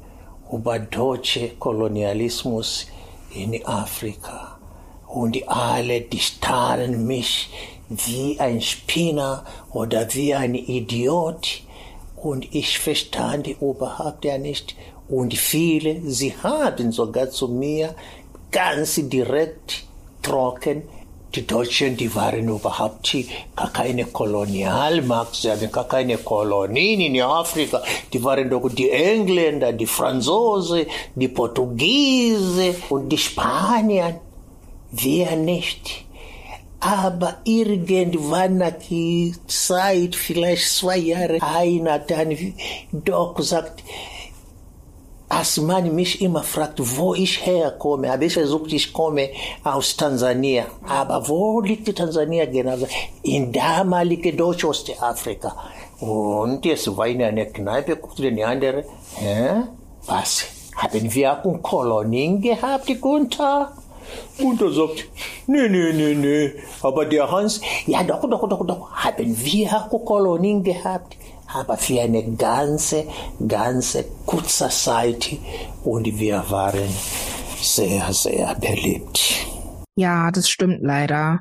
über 0.52 0.78
deutsche 0.78 1.50
Kolonialismus 1.58 2.86
in 3.34 3.64
Afrika 3.66 4.57
und 5.08 5.48
alle, 5.48 6.02
die 6.02 6.20
starren 6.20 7.06
mich 7.06 7.50
wie 7.88 8.38
ein 8.38 8.60
Spinner 8.60 9.44
oder 9.72 10.12
wie 10.14 10.34
ein 10.34 10.54
Idiot 10.54 11.62
und 12.16 12.54
ich 12.54 12.78
verstand 12.78 13.46
überhaupt 13.46 14.24
ja 14.24 14.38
nicht 14.38 14.76
und 15.08 15.34
viele, 15.34 16.02
sie 16.02 16.34
haben 16.42 16.92
sogar 16.92 17.30
zu 17.30 17.48
mir 17.48 17.94
ganz 18.50 19.00
direkt 19.02 19.84
trocken 20.22 20.82
die 21.34 21.46
Deutschen, 21.46 21.96
die 21.96 22.14
waren 22.14 22.48
überhaupt 22.48 23.14
gar 23.54 23.70
keine 23.70 24.06
Kolonialmacht, 24.06 25.34
sie 25.34 25.50
haben 25.50 25.70
gar 25.70 25.86
keine 25.86 26.16
Kolonien 26.16 27.00
in 27.00 27.20
Afrika. 27.22 27.82
Die 28.12 28.22
waren 28.24 28.48
doch 28.48 28.68
die 28.70 28.90
Engländer, 28.90 29.72
die 29.72 29.86
Franzosen, 29.86 30.86
die 31.14 31.28
Portugiesen 31.28 32.74
und 32.88 33.10
die 33.10 33.18
Spanier. 33.18 34.20
Wir 34.90 35.36
nicht. 35.36 36.04
Aber 36.80 37.38
irgendwann 37.44 38.60
der 38.60 38.78
Zeit, 39.48 40.14
vielleicht 40.14 40.70
zwei 40.70 40.98
Jahre, 40.98 41.38
einer 41.42 41.98
dann 41.98 42.36
doch 42.92 43.34
gesagt, 43.34 43.82
als 45.28 45.58
man 45.58 45.94
mich 45.94 46.22
immer 46.22 46.42
fragt, 46.42 46.78
wo 46.96 47.14
ich 47.14 47.44
herkomme, 47.44 48.10
habe 48.10 48.24
ich 48.26 48.32
versucht, 48.32 48.72
ich 48.72 48.92
komme 48.92 49.28
aus 49.64 49.96
Tansania. 49.96 50.66
Aber 50.86 51.28
wo 51.28 51.60
liegt 51.60 51.94
Tansania 51.94 52.46
genau? 52.46 52.76
In 53.22 53.52
damalige 53.52 54.32
Deutsch-Ostafrika. 54.32 55.54
Und 56.00 56.64
jetzt 56.64 56.96
war 56.96 57.08
in 57.08 57.22
einer 57.22 57.46
Kneipe, 57.46 57.96
guckte 57.96 58.22
den 58.22 58.42
anderen, 58.42 58.84
hä? 59.16 59.64
Was? 60.06 60.44
Haben 60.76 61.12
wir 61.12 61.32
auch 61.32 61.62
Kolonien 61.62 62.40
gehabt, 62.40 62.88
Gunther? 63.00 63.72
Und 64.38 64.60
er 64.60 64.72
sagt, 64.72 65.08
nee, 65.46 65.68
nee, 65.68 65.92
nee, 65.92 66.14
nee. 66.14 66.52
Aber 66.82 67.04
der 67.04 67.30
Hans, 67.30 67.60
ja 67.86 68.02
doch, 68.02 68.20
doch, 68.28 68.48
doch, 68.48 68.66
doch, 68.66 68.90
haben 68.92 69.44
wir 69.44 69.72
auch 69.72 70.04
Kolonien 70.04 70.62
gehabt. 70.62 71.16
Aber 71.52 71.76
für 71.78 72.00
eine 72.02 72.22
ganze, 72.36 73.04
ganze 73.46 74.04
kurze 74.26 74.68
Zeit. 74.68 75.36
Und 75.82 76.06
wir 76.18 76.44
waren 76.50 76.88
sehr, 77.60 78.12
sehr 78.12 78.54
beliebt. 78.54 79.46
Ja, 79.96 80.30
das 80.30 80.48
stimmt 80.48 80.82
leider. 80.82 81.40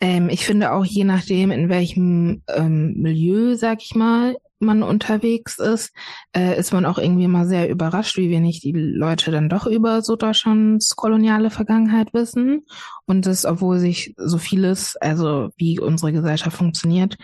Ähm, 0.00 0.28
ich 0.28 0.44
finde 0.44 0.72
auch 0.72 0.84
je 0.84 1.04
nachdem, 1.04 1.52
in 1.52 1.68
welchem 1.68 2.42
ähm, 2.48 2.94
Milieu, 2.96 3.54
sag 3.54 3.82
ich 3.82 3.94
mal, 3.94 4.36
man 4.62 4.82
unterwegs 4.82 5.58
ist, 5.58 5.92
äh, 6.34 6.58
ist 6.58 6.72
man 6.72 6.86
auch 6.86 6.98
irgendwie 6.98 7.28
mal 7.28 7.46
sehr 7.46 7.68
überrascht, 7.68 8.16
wie 8.16 8.30
wenig 8.30 8.60
die 8.60 8.72
Leute 8.72 9.30
dann 9.30 9.48
doch 9.48 9.66
über 9.66 10.02
so 10.02 10.16
Deutschlands 10.16 10.96
koloniale 10.96 11.50
Vergangenheit 11.50 12.14
wissen. 12.14 12.66
Und 13.06 13.26
das, 13.26 13.44
obwohl 13.44 13.78
sich 13.78 14.14
so 14.16 14.38
vieles, 14.38 14.96
also 14.96 15.50
wie 15.56 15.78
unsere 15.78 16.12
Gesellschaft 16.12 16.56
funktioniert, 16.56 17.16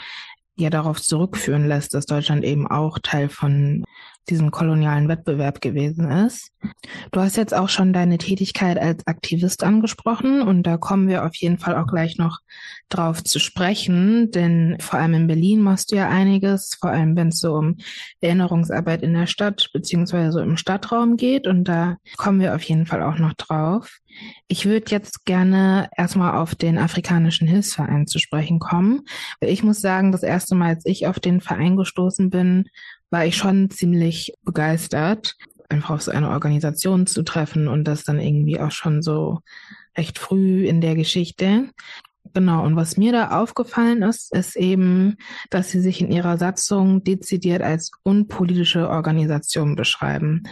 ja 0.58 0.70
darauf 0.70 1.00
zurückführen 1.00 1.66
lässt, 1.66 1.94
dass 1.94 2.06
Deutschland 2.06 2.44
eben 2.44 2.66
auch 2.66 2.98
Teil 2.98 3.28
von 3.28 3.84
diesem 4.28 4.50
kolonialen 4.50 5.08
Wettbewerb 5.08 5.60
gewesen 5.60 6.10
ist. 6.10 6.50
Du 7.12 7.20
hast 7.20 7.36
jetzt 7.36 7.54
auch 7.54 7.68
schon 7.68 7.92
deine 7.92 8.18
Tätigkeit 8.18 8.78
als 8.78 9.06
Aktivist 9.06 9.62
angesprochen 9.64 10.42
und 10.42 10.64
da 10.64 10.76
kommen 10.76 11.08
wir 11.08 11.24
auf 11.24 11.34
jeden 11.36 11.58
Fall 11.58 11.76
auch 11.76 11.86
gleich 11.86 12.18
noch 12.18 12.40
drauf 12.88 13.22
zu 13.22 13.38
sprechen, 13.38 14.30
denn 14.30 14.76
vor 14.80 14.98
allem 14.98 15.14
in 15.14 15.26
Berlin 15.26 15.60
machst 15.60 15.92
du 15.92 15.96
ja 15.96 16.08
einiges, 16.08 16.76
vor 16.78 16.90
allem 16.90 17.16
wenn 17.16 17.28
es 17.28 17.40
so 17.40 17.54
um 17.54 17.76
Erinnerungsarbeit 18.20 19.02
in 19.02 19.14
der 19.14 19.26
Stadt 19.26 19.70
beziehungsweise 19.72 20.32
so 20.32 20.40
im 20.40 20.56
Stadtraum 20.56 21.16
geht 21.16 21.46
und 21.46 21.64
da 21.64 21.96
kommen 22.16 22.40
wir 22.40 22.54
auf 22.54 22.62
jeden 22.62 22.86
Fall 22.86 23.02
auch 23.02 23.18
noch 23.18 23.34
drauf. 23.34 23.98
Ich 24.48 24.66
würde 24.66 24.90
jetzt 24.90 25.24
gerne 25.26 25.90
erstmal 25.96 26.36
auf 26.36 26.54
den 26.54 26.78
Afrikanischen 26.78 27.46
Hilfsverein 27.46 28.06
zu 28.06 28.18
sprechen 28.18 28.58
kommen. 28.58 29.02
Ich 29.40 29.62
muss 29.62 29.80
sagen, 29.80 30.12
das 30.12 30.22
erste 30.22 30.47
Mal, 30.54 30.74
als 30.74 30.86
ich 30.86 31.06
auf 31.06 31.20
den 31.20 31.40
Verein 31.40 31.76
gestoßen 31.76 32.30
bin, 32.30 32.68
war 33.10 33.24
ich 33.24 33.36
schon 33.36 33.70
ziemlich 33.70 34.34
begeistert, 34.44 35.36
einfach 35.68 35.90
auf 35.90 36.02
so 36.02 36.10
eine 36.10 36.30
Organisation 36.30 37.06
zu 37.06 37.22
treffen 37.22 37.68
und 37.68 37.84
das 37.84 38.04
dann 38.04 38.20
irgendwie 38.20 38.60
auch 38.60 38.70
schon 38.70 39.02
so 39.02 39.40
recht 39.96 40.18
früh 40.18 40.66
in 40.66 40.80
der 40.80 40.94
Geschichte. 40.94 41.70
Genau, 42.34 42.64
und 42.64 42.76
was 42.76 42.96
mir 42.96 43.12
da 43.12 43.40
aufgefallen 43.40 44.02
ist, 44.02 44.34
ist 44.34 44.56
eben, 44.56 45.16
dass 45.50 45.70
sie 45.70 45.80
sich 45.80 46.00
in 46.00 46.10
ihrer 46.10 46.38
Satzung 46.38 47.02
dezidiert 47.04 47.62
als 47.62 47.90
unpolitische 48.02 48.88
Organisation 48.88 49.76
beschreiben. 49.76 50.42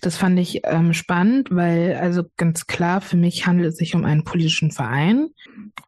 Das 0.00 0.16
fand 0.16 0.38
ich 0.38 0.62
ähm, 0.64 0.92
spannend, 0.92 1.48
weil 1.50 1.96
also 1.96 2.22
ganz 2.36 2.66
klar 2.66 3.00
für 3.00 3.16
mich 3.16 3.46
handelt 3.46 3.72
es 3.72 3.76
sich 3.76 3.94
um 3.94 4.04
einen 4.04 4.24
politischen 4.24 4.70
Verein. 4.70 5.28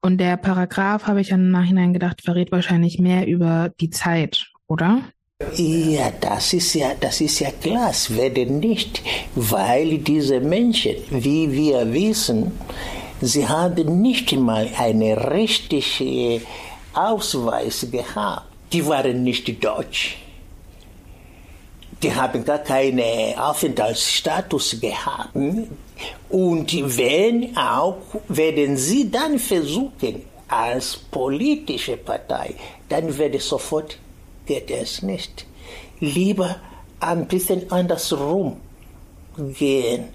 Und 0.00 0.18
der 0.18 0.36
Paragraph, 0.36 1.06
habe 1.06 1.20
ich 1.20 1.30
im 1.30 1.50
Nachhinein 1.50 1.92
gedacht, 1.92 2.22
verrät 2.22 2.52
wahrscheinlich 2.52 2.98
mehr 2.98 3.26
über 3.26 3.70
die 3.80 3.90
Zeit, 3.90 4.46
oder? 4.66 5.02
Ja, 5.54 6.12
das 6.18 6.54
ist 6.54 6.72
ja, 6.74 6.92
das 6.98 7.20
ist 7.20 7.40
ja 7.40 7.50
klar, 7.50 7.90
es 7.90 8.16
werden 8.16 8.58
nicht, 8.58 9.02
weil 9.34 9.98
diese 9.98 10.40
Menschen, 10.40 10.94
wie 11.10 11.52
wir 11.52 11.92
wissen, 11.92 12.52
sie 13.20 13.46
haben 13.46 14.00
nicht 14.02 14.32
mal 14.32 14.68
einen 14.78 15.16
richtigen 15.18 16.42
Ausweis 16.94 17.86
gehabt. 17.90 18.46
Die 18.72 18.86
waren 18.86 19.22
nicht 19.22 19.64
deutsch. 19.64 20.16
Die 22.02 22.14
haben 22.14 22.44
gar 22.44 22.58
keinen 22.58 23.38
Aufenthaltsstatus 23.38 24.80
gehabt. 24.80 25.34
Und 26.28 26.98
wenn 26.98 27.56
auch, 27.56 27.96
werden 28.28 28.76
sie 28.76 29.10
dann 29.10 29.38
versuchen, 29.38 30.22
als 30.48 30.96
politische 30.96 31.96
Partei, 31.96 32.54
dann 32.88 33.16
werde 33.18 33.40
sofort 33.40 33.98
geht 34.44 34.70
es 34.70 35.02
nicht. 35.02 35.46
Lieber 36.00 36.56
ein 37.00 37.26
bisschen 37.26 37.70
andersrum 37.70 38.60
gehen. 39.58 40.08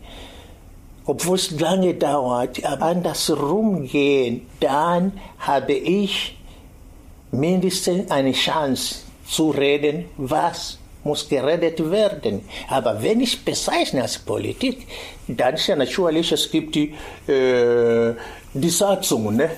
Obwohl 1.05 1.36
es 1.36 1.51
lange 1.60 1.96
dauert, 1.96 2.63
aber 2.63 2.86
andersrum 2.86 3.88
gehen, 3.88 4.48
dann 4.60 5.13
habe 5.39 5.74
ich 5.74 6.38
mindestens 7.31 8.12
eine 8.12 8.34
Chance 8.34 8.96
zu 9.27 9.50
reden, 9.50 10.05
was 10.17 10.77
muss 11.03 11.27
geredet 11.27 11.89
werden. 11.89 12.41
Aber 12.67 13.01
wenn 13.01 13.22
ich 13.22 13.43
bezeichne 13.43 14.03
als 14.03 14.20
Politik, 14.20 14.86
dann 15.27 15.55
ist 15.55 15.67
ja 15.67 15.75
natürlich, 15.75 16.31
es 16.31 16.51
gibt 16.51 16.75
die, 16.75 16.93
äh, 17.27 18.13
die 18.53 18.70
Satzung, 18.70 19.36
ne? 19.36 19.50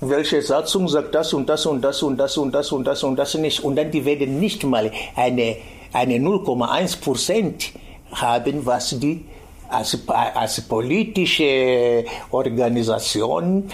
welche 0.00 0.42
Satzung 0.42 0.88
sagt 0.88 1.14
das 1.14 1.32
und 1.32 1.48
das 1.48 1.64
und 1.64 1.80
das 1.80 2.02
und 2.02 2.16
das 2.16 2.36
und 2.36 2.52
das 2.52 2.72
und 2.72 2.84
das 2.84 3.02
und 3.04 3.16
das 3.16 3.34
nicht. 3.34 3.62
Und 3.62 3.76
dann 3.76 3.90
die 3.90 4.04
werden 4.04 4.40
nicht 4.40 4.64
mal 4.64 4.90
eine, 5.14 5.56
eine 5.92 6.14
0,1 6.16 7.00
Prozent 7.00 7.70
haben, 8.10 8.66
was 8.66 8.98
die 8.98 9.24
als, 9.72 9.98
als 10.08 10.60
politische 10.62 12.04
Organisation 12.30 13.70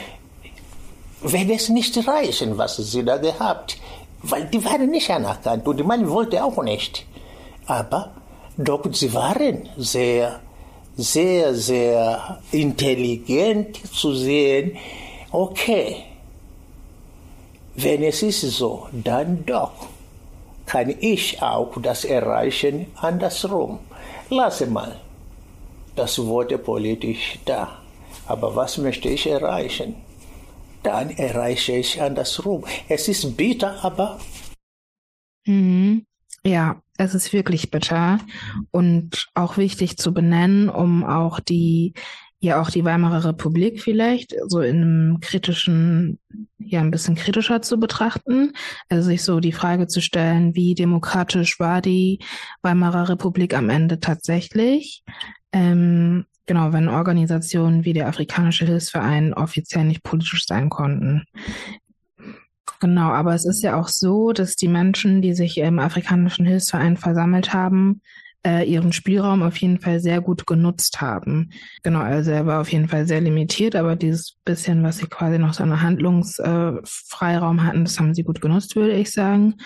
wird 1.22 1.50
es 1.50 1.68
nicht 1.68 1.96
reichen, 2.06 2.56
was 2.56 2.76
sie 2.76 3.04
da 3.04 3.16
gehabt. 3.16 3.78
Weil 4.22 4.46
die 4.46 4.64
waren 4.64 4.90
nicht 4.90 5.10
anerkannt 5.10 5.66
und 5.66 5.86
man 5.86 6.08
wollte 6.08 6.42
auch 6.42 6.62
nicht. 6.62 7.06
Aber 7.66 8.10
doch, 8.56 8.82
sie 8.92 9.12
waren 9.14 9.68
sehr, 9.76 10.40
sehr, 10.96 11.54
sehr 11.54 12.40
intelligent 12.50 13.78
zu 13.94 14.14
sehen, 14.14 14.76
okay, 15.30 16.04
wenn 17.76 18.02
es 18.02 18.22
ist 18.22 18.40
so, 18.40 18.88
dann 18.92 19.44
doch 19.46 19.72
kann 20.66 20.94
ich 21.00 21.40
auch 21.40 21.72
das 21.80 22.04
erreichen 22.04 22.86
andersrum. 23.00 23.78
Lasse 24.28 24.66
mal 24.66 24.96
das 25.98 26.18
Wort 26.18 26.62
politisch 26.64 27.38
da. 27.44 27.82
Aber 28.26 28.54
was 28.54 28.78
möchte 28.78 29.08
ich 29.08 29.26
erreichen? 29.26 29.96
Dann 30.82 31.10
erreiche 31.10 31.72
ich 31.72 32.00
andersrum. 32.00 32.64
Es 32.88 33.08
ist 33.08 33.36
bitter, 33.36 33.84
aber. 33.84 34.18
Mhm. 35.44 36.06
Ja, 36.44 36.80
es 36.98 37.14
ist 37.14 37.32
wirklich 37.32 37.70
bitter 37.70 38.20
und 38.70 39.28
auch 39.34 39.56
wichtig 39.56 39.98
zu 39.98 40.14
benennen, 40.14 40.68
um 40.68 41.04
auch 41.04 41.40
die 41.40 41.94
ja 42.40 42.60
auch 42.60 42.70
die 42.70 42.84
Weimarer 42.84 43.24
Republik 43.24 43.82
vielleicht 43.82 44.34
so 44.46 44.60
in 44.60 44.82
einem 44.82 45.20
kritischen, 45.20 46.20
ja 46.58 46.80
ein 46.80 46.90
bisschen 46.90 47.16
kritischer 47.16 47.62
zu 47.62 47.78
betrachten. 47.80 48.52
Also 48.88 49.08
sich 49.08 49.22
so 49.22 49.40
die 49.40 49.52
Frage 49.52 49.88
zu 49.88 50.00
stellen, 50.00 50.54
wie 50.54 50.74
demokratisch 50.74 51.58
war 51.58 51.82
die 51.82 52.20
Weimarer 52.62 53.08
Republik 53.08 53.54
am 53.54 53.70
Ende 53.70 53.98
tatsächlich? 53.98 55.02
Ähm, 55.52 56.26
genau, 56.46 56.72
wenn 56.72 56.88
Organisationen 56.88 57.84
wie 57.84 57.92
der 57.92 58.08
Afrikanische 58.08 58.66
Hilfsverein 58.66 59.34
offiziell 59.34 59.84
nicht 59.84 60.02
politisch 60.02 60.46
sein 60.46 60.68
konnten. 60.68 61.24
Genau, 62.80 63.10
aber 63.10 63.34
es 63.34 63.44
ist 63.44 63.62
ja 63.62 63.78
auch 63.78 63.88
so, 63.88 64.32
dass 64.32 64.54
die 64.54 64.68
Menschen, 64.68 65.20
die 65.20 65.34
sich 65.34 65.58
im 65.58 65.78
Afrikanischen 65.78 66.46
Hilfsverein 66.46 66.96
versammelt 66.96 67.52
haben, 67.52 68.02
äh, 68.46 68.64
ihren 68.64 68.92
Spielraum 68.92 69.42
auf 69.42 69.56
jeden 69.56 69.80
Fall 69.80 70.00
sehr 70.00 70.20
gut 70.20 70.46
genutzt 70.46 71.00
haben. 71.00 71.50
Genau, 71.82 72.00
also 72.00 72.30
er 72.30 72.46
war 72.46 72.60
auf 72.60 72.72
jeden 72.72 72.88
Fall 72.88 73.06
sehr 73.06 73.20
limitiert, 73.20 73.74
aber 73.74 73.96
dieses 73.96 74.36
bisschen, 74.44 74.82
was 74.82 74.98
sie 74.98 75.06
quasi 75.06 75.38
noch 75.38 75.54
so 75.54 75.62
einen 75.62 75.82
Handlungsfreiraum 75.82 77.58
äh, 77.58 77.62
hatten, 77.62 77.84
das 77.84 77.98
haben 77.98 78.14
sie 78.14 78.22
gut 78.22 78.40
genutzt, 78.40 78.76
würde 78.76 78.94
ich 78.94 79.10
sagen. 79.10 79.56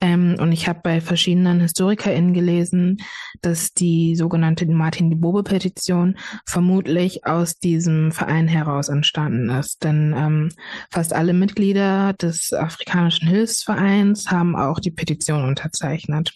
Ähm, 0.00 0.36
und 0.40 0.50
ich 0.50 0.66
habe 0.66 0.80
bei 0.82 1.00
verschiedenen 1.00 1.60
HistorikerInnen 1.60 2.34
gelesen, 2.34 2.96
dass 3.40 3.72
die 3.72 4.16
sogenannte 4.16 4.66
Martin 4.66 5.10
die 5.10 5.16
Bobe-Petition 5.16 6.16
vermutlich 6.44 7.24
aus 7.26 7.58
diesem 7.58 8.10
Verein 8.10 8.48
heraus 8.48 8.88
entstanden 8.88 9.50
ist. 9.50 9.84
Denn 9.84 10.14
ähm, 10.16 10.48
fast 10.90 11.12
alle 11.12 11.34
Mitglieder 11.34 12.14
des 12.14 12.52
Afrikanischen 12.52 13.28
Hilfsvereins 13.28 14.30
haben 14.30 14.56
auch 14.56 14.80
die 14.80 14.90
Petition 14.90 15.44
unterzeichnet. 15.44 16.32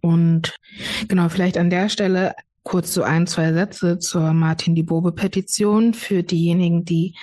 Und 0.00 0.56
genau, 1.08 1.28
vielleicht 1.28 1.58
an 1.58 1.70
der 1.70 1.88
Stelle 1.88 2.34
kurz 2.62 2.94
so 2.94 3.02
ein, 3.02 3.26
zwei 3.26 3.52
Sätze 3.52 3.98
zur 3.98 4.32
Martin 4.32 4.74
die 4.74 4.82
Bobe-Petition 4.82 5.94
für 5.94 6.22
diejenigen, 6.22 6.84
die 6.84 7.14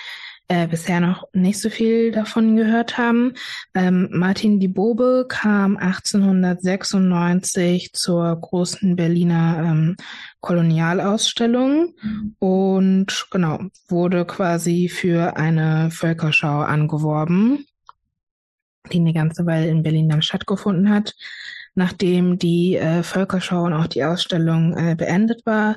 äh, 0.48 0.66
bisher 0.66 0.98
noch 1.00 1.28
nicht 1.32 1.60
so 1.60 1.70
viel 1.70 2.10
davon 2.12 2.56
gehört 2.56 2.98
haben. 2.98 3.32
Ähm, 3.74 4.10
Martin 4.12 4.60
die 4.60 4.68
Bobe 4.68 5.24
kam 5.28 5.78
1896 5.78 7.94
zur 7.94 8.38
großen 8.40 8.94
Berliner 8.94 9.64
ähm, 9.64 9.96
Kolonialausstellung 10.40 11.94
und 12.38 13.26
genau 13.30 13.60
wurde 13.88 14.26
quasi 14.26 14.88
für 14.88 15.38
eine 15.38 15.90
Völkerschau 15.90 16.60
angeworben, 16.60 17.64
die 18.92 18.98
eine 18.98 19.14
ganze 19.14 19.46
Weile 19.46 19.68
in 19.68 19.82
Berlin 19.82 20.10
dann 20.10 20.22
stattgefunden 20.22 20.90
hat. 20.90 21.14
Nachdem 21.74 22.38
die 22.38 22.76
äh, 22.76 23.02
Völkerschau 23.02 23.64
und 23.64 23.72
auch 23.72 23.86
die 23.86 24.04
Ausstellung 24.04 24.76
äh, 24.76 24.94
beendet 24.94 25.46
war, 25.46 25.76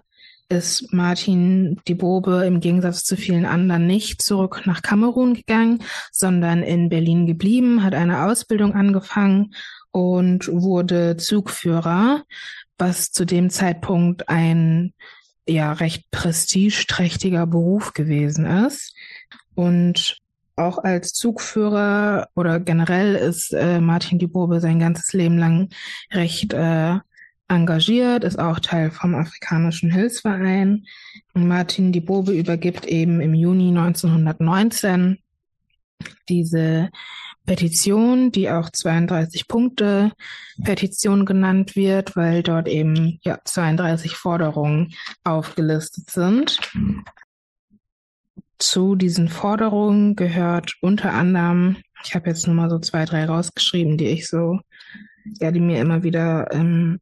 ist 0.50 0.94
Martin 0.94 1.82
die 1.88 1.96
Bobe 1.96 2.46
im 2.46 2.60
Gegensatz 2.60 3.04
zu 3.04 3.18
vielen 3.18 3.46
anderen 3.46 3.88
nicht 3.88 4.22
zurück 4.22 4.62
nach 4.66 4.82
Kamerun 4.82 5.34
gegangen, 5.34 5.84
sondern 6.12 6.62
in 6.62 6.90
Berlin 6.90 7.26
geblieben, 7.26 7.84
hat 7.84 7.96
eine 7.96 8.26
Ausbildung 8.26 8.74
angefangen 8.74 9.56
und 9.92 10.48
wurde 10.50 11.18
Zugführer, 11.18 12.24
was 12.78 13.12
zu 13.12 13.26
dem 13.26 13.50
Zeitpunkt 13.50 14.30
ein 14.30 14.94
ja 15.48 15.74
recht 15.74 16.10
prestigeträchtiger 16.12 17.48
Beruf 17.48 17.94
gewesen 17.94 18.46
ist. 18.46 18.94
Und 19.56 20.18
auch 20.56 20.78
als 20.78 21.14
Zugführer 21.14 22.30
oder 22.36 22.60
generell 22.60 23.16
ist 23.16 23.54
äh, 23.54 23.80
Martin 23.80 24.20
die 24.20 24.28
Bobe 24.28 24.60
sein 24.60 24.80
ganzes 24.80 25.14
Leben 25.14 25.38
lang 25.38 25.70
recht 26.12 26.54
äh, 26.54 26.96
engagiert, 27.48 28.24
ist 28.24 28.40
auch 28.40 28.60
Teil 28.60 28.92
vom 28.92 29.16
Afrikanischen 29.16 29.92
Hilfsverein. 29.92 30.86
Martin 31.34 31.92
die 31.92 32.02
Bobe 32.02 32.34
übergibt 32.34 32.86
eben 32.86 33.22
im 33.22 33.34
Juni 33.34 33.70
1919 33.70 35.20
diese 36.28 36.90
Petition, 37.46 38.32
die 38.32 38.50
auch 38.50 38.70
32 38.70 39.48
Punkte 39.48 40.12
Petition 40.64 41.26
genannt 41.26 41.76
wird, 41.76 42.16
weil 42.16 42.42
dort 42.42 42.68
eben 42.68 43.20
ja 43.24 43.40
32 43.44 44.16
Forderungen 44.16 44.94
aufgelistet 45.24 46.10
sind. 46.10 46.60
Zu 48.76 48.96
diesen 48.96 49.30
Forderungen 49.30 50.18
gehört 50.18 50.76
unter 50.82 51.14
anderem, 51.14 51.78
ich 52.04 52.14
habe 52.14 52.28
jetzt 52.28 52.46
nur 52.46 52.58
mal 52.58 52.70
so 52.70 52.78
zwei, 52.78 53.06
drei 53.06 53.24
rausgeschrieben, 53.24 53.98
die 53.98 54.08
ich 54.08 54.28
so, 54.28 54.60
ja, 55.40 55.52
die 55.52 55.62
mir 55.62 55.80
immer 55.80 56.04
wieder 56.04 56.52
ähm, 56.52 57.00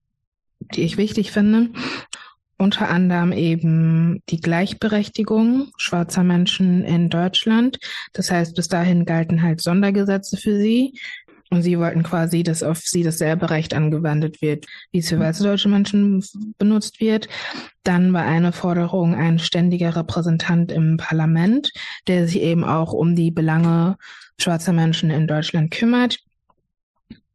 die 0.59 0.83
ich 0.83 0.97
wichtig 0.97 1.31
finde. 1.31 1.71
Unter 2.59 2.89
anderem 2.89 3.31
eben 3.31 4.21
die 4.29 4.39
Gleichberechtigung 4.39 5.71
schwarzer 5.77 6.23
Menschen 6.23 6.83
in 6.83 7.09
Deutschland. 7.09 7.79
Das 8.13 8.29
heißt, 8.29 8.55
bis 8.55 8.67
dahin 8.67 9.05
galten 9.05 9.41
halt 9.41 9.59
Sondergesetze 9.59 10.38
für 10.38 10.55
sie. 10.55 10.99
Und 11.53 11.61
sie 11.61 11.77
wollten 11.77 12.01
quasi, 12.01 12.41
dass 12.41 12.63
auf 12.63 12.79
sie 12.79 13.03
dasselbe 13.03 13.51
Recht 13.51 13.75
angewendet 13.75 14.41
wird, 14.41 14.65
wie 14.91 14.97
es 14.97 15.09
für 15.09 15.19
weiße 15.19 15.43
deutsche 15.43 15.69
Menschen 15.69 16.25
benutzt 16.57 16.99
wird. 16.99 17.29
Dann 17.83 18.11
war 18.11 18.23
eine 18.23 18.51
Forderung 18.51 19.13
ein 19.13 19.37
ständiger 19.37 19.95
Repräsentant 19.95 20.71
im 20.71 20.97
Parlament, 20.97 21.69
der 22.07 22.25
sich 22.25 22.41
eben 22.41 22.63
auch 22.63 22.91
um 22.91 23.15
die 23.15 23.29
Belange 23.29 23.97
schwarzer 24.41 24.73
Menschen 24.73 25.11
in 25.11 25.27
Deutschland 25.27 25.69
kümmert. 25.69 26.17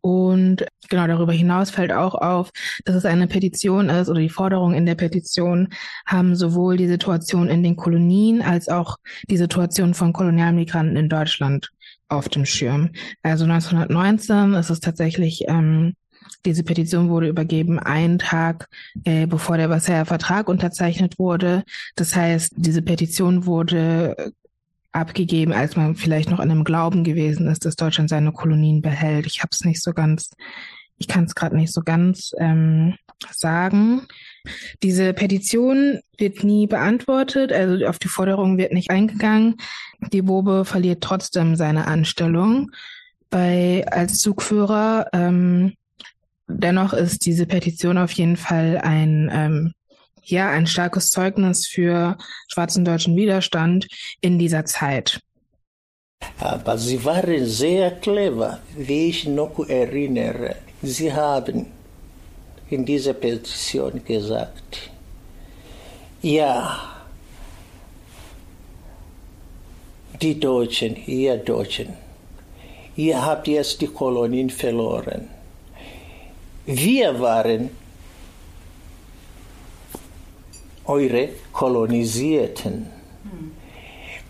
Und 0.00 0.66
genau 0.88 1.06
darüber 1.06 1.32
hinaus 1.32 1.70
fällt 1.70 1.92
auch 1.92 2.16
auf, 2.16 2.50
dass 2.84 2.96
es 2.96 3.04
eine 3.04 3.28
Petition 3.28 3.88
ist 3.88 4.08
oder 4.08 4.18
die 4.18 4.30
Forderungen 4.30 4.74
in 4.74 4.86
der 4.86 4.96
Petition 4.96 5.68
haben 6.06 6.34
sowohl 6.34 6.76
die 6.76 6.88
Situation 6.88 7.48
in 7.48 7.62
den 7.62 7.76
Kolonien 7.76 8.42
als 8.42 8.68
auch 8.68 8.96
die 9.30 9.36
Situation 9.36 9.94
von 9.94 10.12
Kolonialmigranten 10.12 10.96
in 10.96 11.08
Deutschland 11.08 11.70
auf 12.08 12.28
dem 12.28 12.44
Schirm. 12.44 12.90
Also 13.22 13.44
1919 13.44 14.54
ist 14.54 14.70
es 14.70 14.80
tatsächlich, 14.80 15.44
ähm, 15.48 15.94
diese 16.44 16.62
Petition 16.62 17.08
wurde 17.08 17.28
übergeben 17.28 17.78
einen 17.78 18.18
Tag 18.18 18.68
äh, 19.04 19.26
bevor 19.26 19.56
der 19.56 19.68
Versailler 19.68 20.06
Vertrag 20.06 20.48
unterzeichnet 20.48 21.18
wurde. 21.18 21.64
Das 21.96 22.14
heißt, 22.14 22.52
diese 22.56 22.82
Petition 22.82 23.46
wurde 23.46 24.32
abgegeben, 24.92 25.52
als 25.52 25.76
man 25.76 25.96
vielleicht 25.96 26.30
noch 26.30 26.40
in 26.40 26.50
einem 26.50 26.64
Glauben 26.64 27.04
gewesen 27.04 27.46
ist, 27.48 27.64
dass 27.64 27.76
Deutschland 27.76 28.08
seine 28.08 28.32
Kolonien 28.32 28.82
behält. 28.82 29.26
Ich 29.26 29.40
habe 29.40 29.50
es 29.52 29.64
nicht 29.64 29.82
so 29.82 29.92
ganz, 29.92 30.30
ich 30.96 31.08
kann 31.08 31.24
es 31.24 31.34
gerade 31.34 31.56
nicht 31.56 31.72
so 31.72 31.82
ganz 31.82 32.32
ähm, 32.38 32.96
sagen. 33.30 34.06
Diese 34.82 35.12
Petition 35.12 36.00
wird 36.16 36.44
nie 36.44 36.66
beantwortet, 36.66 37.52
also 37.52 37.86
auf 37.86 37.98
die 37.98 38.08
Forderung 38.08 38.58
wird 38.58 38.72
nicht 38.72 38.90
eingegangen. 38.90 39.56
Die 40.12 40.22
Bobe 40.22 40.64
verliert 40.64 41.02
trotzdem 41.02 41.56
seine 41.56 41.86
Anstellung 41.86 42.70
bei 43.30 43.84
als 43.90 44.18
Zugführer. 44.18 45.06
Ähm, 45.12 45.74
dennoch 46.46 46.92
ist 46.92 47.26
diese 47.26 47.46
Petition 47.46 47.98
auf 47.98 48.12
jeden 48.12 48.36
Fall 48.36 48.80
ein, 48.82 49.30
ähm, 49.32 49.72
ja, 50.22 50.50
ein 50.50 50.66
starkes 50.66 51.10
Zeugnis 51.10 51.66
für 51.66 52.16
schwarzen 52.48 52.84
deutschen 52.84 53.16
Widerstand 53.16 53.86
in 54.20 54.38
dieser 54.38 54.64
Zeit. 54.64 55.20
Aber 56.40 56.78
sie 56.78 57.04
waren 57.04 57.46
sehr 57.46 57.92
clever, 57.92 58.60
wie 58.76 59.08
ich 59.08 59.26
noch 59.26 59.58
erinnere. 59.68 60.56
Sie 60.82 61.12
haben 61.12 61.66
in 62.70 62.84
dieser 62.84 63.14
Petition 63.14 64.04
gesagt, 64.04 64.90
ja, 66.22 66.80
die 70.20 70.38
Deutschen, 70.38 70.96
ihr 71.06 71.36
Deutschen, 71.36 71.94
ihr 72.96 73.24
habt 73.24 73.46
jetzt 73.48 73.80
die 73.80 73.86
Kolonien 73.86 74.50
verloren. 74.50 75.28
Wir 76.66 77.18
waren 77.20 77.70
eure 80.84 81.28
Kolonisierten. 81.52 82.86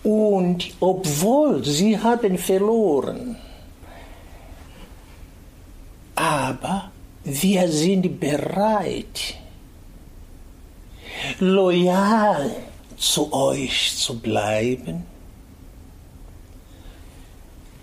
Und 0.05 0.75
obwohl 0.81 1.65
sie 1.65 1.99
haben 1.99 2.39
verloren, 2.39 3.37
aber 6.15 6.88
wir 7.29 7.69
sind 7.69 8.19
bereit, 8.19 9.35
loyal 11.41 12.51
zu 12.97 13.33
euch 13.33 13.97
zu 13.97 14.19
bleiben. 14.19 15.05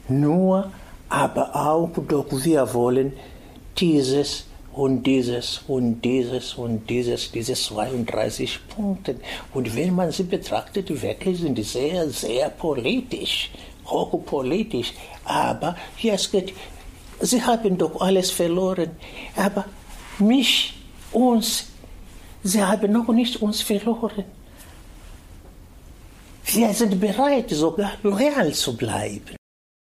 Nur, 0.08 0.72
aber 1.10 1.56
auch 1.56 1.90
doch 2.08 2.28
wir 2.32 2.74
wollen 2.74 3.14
dieses 3.78 4.46
und 4.74 5.04
dieses 5.04 5.62
und 5.68 6.02
dieses 6.02 6.56
und 6.56 6.90
dieses, 6.90 7.32
diese 7.32 7.54
32 7.54 8.68
Punkte. 8.68 9.16
Und 9.54 9.76
wenn 9.76 9.96
man 9.96 10.12
sie 10.12 10.24
betrachtet, 10.24 10.90
wirklich 11.02 11.40
sind 11.40 11.58
die 11.58 11.64
sehr, 11.64 12.10
sehr 12.10 12.50
politisch, 12.50 13.52
hochpolitisch. 13.86 14.94
Aber 15.24 15.76
jetzt 15.98 16.32
geht, 16.32 16.54
sie 17.26 17.44
haben 17.44 17.78
doch 17.78 18.02
alles 18.02 18.32
verloren. 18.32 18.92
Aber 19.36 19.66
mich, 20.20 20.74
uns, 21.12 21.72
sie 22.44 22.64
haben 22.64 22.92
noch 22.92 23.08
nicht 23.10 23.42
uns 23.42 23.62
verloren. 23.62 24.24
Wir 26.46 26.74
sind 26.74 27.00
bereit, 27.00 27.50
sogar 27.50 27.94
loyal 28.04 28.54
zu 28.54 28.78
bleiben. 28.78 29.36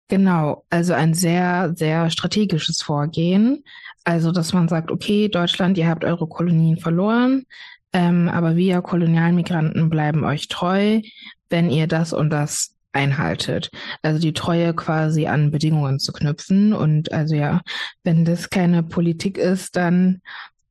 Genau, 0.10 0.64
also 0.70 0.94
ein 0.94 1.14
sehr, 1.14 1.74
sehr 1.76 2.10
strategisches 2.10 2.82
Vorgehen. 2.82 3.64
Also, 4.06 4.32
dass 4.32 4.54
man 4.54 4.68
sagt, 4.68 4.92
okay, 4.92 5.30
Deutschland, 5.30 5.78
ihr 5.78 5.88
habt 5.88 6.04
eure 6.04 6.28
Kolonien 6.28 6.78
verloren, 6.78 7.46
ähm, 7.94 8.30
aber 8.30 8.56
wir 8.56 8.82
Kolonialmigranten 8.82 9.90
bleiben 9.90 10.24
euch 10.24 10.50
treu, 10.50 11.02
wenn 11.50 11.70
ihr 11.70 11.88
das 11.88 12.12
und 12.12 12.30
das 12.30 12.73
einhaltet. 12.94 13.70
Also 14.02 14.20
die 14.20 14.34
Treue 14.34 14.74
quasi 14.74 15.28
an 15.28 15.52
Bedingungen 15.52 16.00
zu 16.00 16.14
knüpfen. 16.14 16.74
Und 16.74 17.12
also 17.12 17.36
ja, 17.36 17.62
wenn 18.04 18.26
das 18.26 18.50
keine 18.50 18.84
Politik 18.84 19.38
ist, 19.38 19.76
dann 19.76 20.22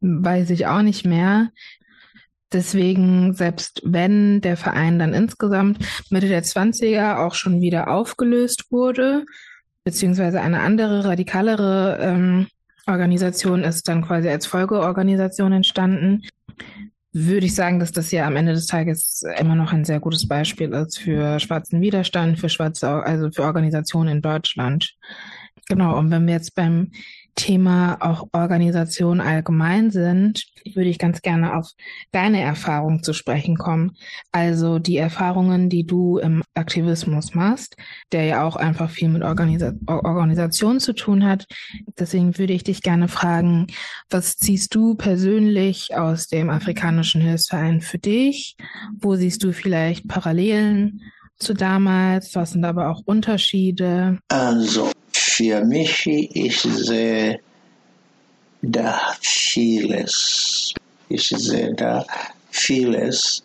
weiß 0.00 0.50
ich 0.50 0.66
auch 0.66 0.82
nicht 0.82 1.04
mehr. 1.04 1.50
Deswegen, 2.52 3.32
selbst 3.32 3.80
wenn 3.84 4.40
der 4.40 4.56
Verein 4.56 4.98
dann 4.98 5.14
insgesamt 5.14 5.78
Mitte 6.10 6.28
der 6.28 6.44
20er 6.44 7.16
auch 7.16 7.34
schon 7.34 7.60
wieder 7.60 7.88
aufgelöst 7.88 8.66
wurde, 8.70 9.24
beziehungsweise 9.84 10.40
eine 10.40 10.60
andere, 10.60 11.04
radikalere 11.04 11.98
ähm, 12.00 12.46
Organisation 12.86 13.64
ist 13.64 13.88
dann 13.88 14.02
quasi 14.02 14.28
als 14.28 14.46
Folgeorganisation 14.46 15.52
entstanden, 15.52 16.22
würde 17.12 17.46
ich 17.46 17.54
sagen, 17.54 17.78
dass 17.78 17.92
das 17.92 18.10
ja 18.10 18.26
am 18.26 18.36
Ende 18.36 18.52
des 18.52 18.66
Tages 18.66 19.22
immer 19.38 19.54
noch 19.54 19.72
ein 19.72 19.84
sehr 19.84 20.00
gutes 20.00 20.26
Beispiel 20.26 20.72
ist 20.72 20.98
für 20.98 21.38
schwarzen 21.40 21.80
Widerstand, 21.80 22.38
für 22.38 22.48
schwarze, 22.48 22.88
also 22.88 23.30
für 23.30 23.42
Organisationen 23.42 24.16
in 24.16 24.22
Deutschland. 24.22 24.94
Genau. 25.68 25.98
Und 25.98 26.10
wenn 26.10 26.26
wir 26.26 26.34
jetzt 26.34 26.54
beim 26.54 26.90
Thema 27.34 27.96
auch 28.00 28.28
Organisation 28.32 29.20
allgemein 29.20 29.90
sind, 29.90 30.44
würde 30.74 30.90
ich 30.90 30.98
ganz 30.98 31.22
gerne 31.22 31.56
auf 31.56 31.70
deine 32.10 32.40
Erfahrung 32.40 33.02
zu 33.02 33.12
sprechen 33.14 33.56
kommen. 33.56 33.96
Also 34.32 34.78
die 34.78 34.98
Erfahrungen, 34.98 35.68
die 35.68 35.84
du 35.84 36.18
im 36.18 36.42
Aktivismus 36.54 37.34
machst, 37.34 37.76
der 38.12 38.24
ja 38.24 38.44
auch 38.44 38.56
einfach 38.56 38.90
viel 38.90 39.08
mit 39.08 39.22
Organisa 39.22 39.72
Organisation 39.86 40.78
zu 40.78 40.92
tun 40.92 41.24
hat. 41.24 41.46
Deswegen 41.98 42.36
würde 42.38 42.52
ich 42.52 42.64
dich 42.64 42.82
gerne 42.82 43.08
fragen, 43.08 43.66
was 44.10 44.36
ziehst 44.36 44.74
du 44.74 44.94
persönlich 44.94 45.96
aus 45.96 46.28
dem 46.28 46.50
Afrikanischen 46.50 47.22
Hilfsverein 47.22 47.80
für 47.80 47.98
dich? 47.98 48.56
Wo 48.98 49.16
siehst 49.16 49.42
du 49.42 49.52
vielleicht 49.52 50.06
Parallelen 50.06 51.00
zu 51.42 51.54
damals? 51.54 52.34
Was 52.34 52.52
sind 52.52 52.64
aber 52.64 52.88
auch 52.90 53.02
Unterschiede? 53.04 54.18
Also, 54.28 54.90
für 55.12 55.64
mich 55.64 56.06
ich 56.06 56.60
sehe 56.60 57.40
da 58.62 58.98
vieles. 59.20 60.72
Ich 61.08 61.28
sehe 61.28 61.74
da 61.74 62.06
vieles. 62.50 63.42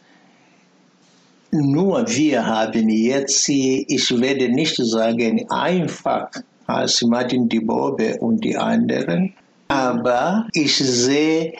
Nur 1.52 2.08
wir 2.08 2.46
haben 2.46 2.90
jetzt, 2.90 3.50
ich 3.50 4.22
werde 4.22 4.50
nicht 4.50 4.76
sagen 4.76 5.50
einfach 5.50 6.30
als 6.68 7.02
Martin 7.02 7.48
Dibobe 7.48 8.18
und 8.20 8.44
die 8.44 8.56
anderen, 8.56 9.34
aber 9.70 10.48
ich 10.54 10.76
sehe, 10.76 11.54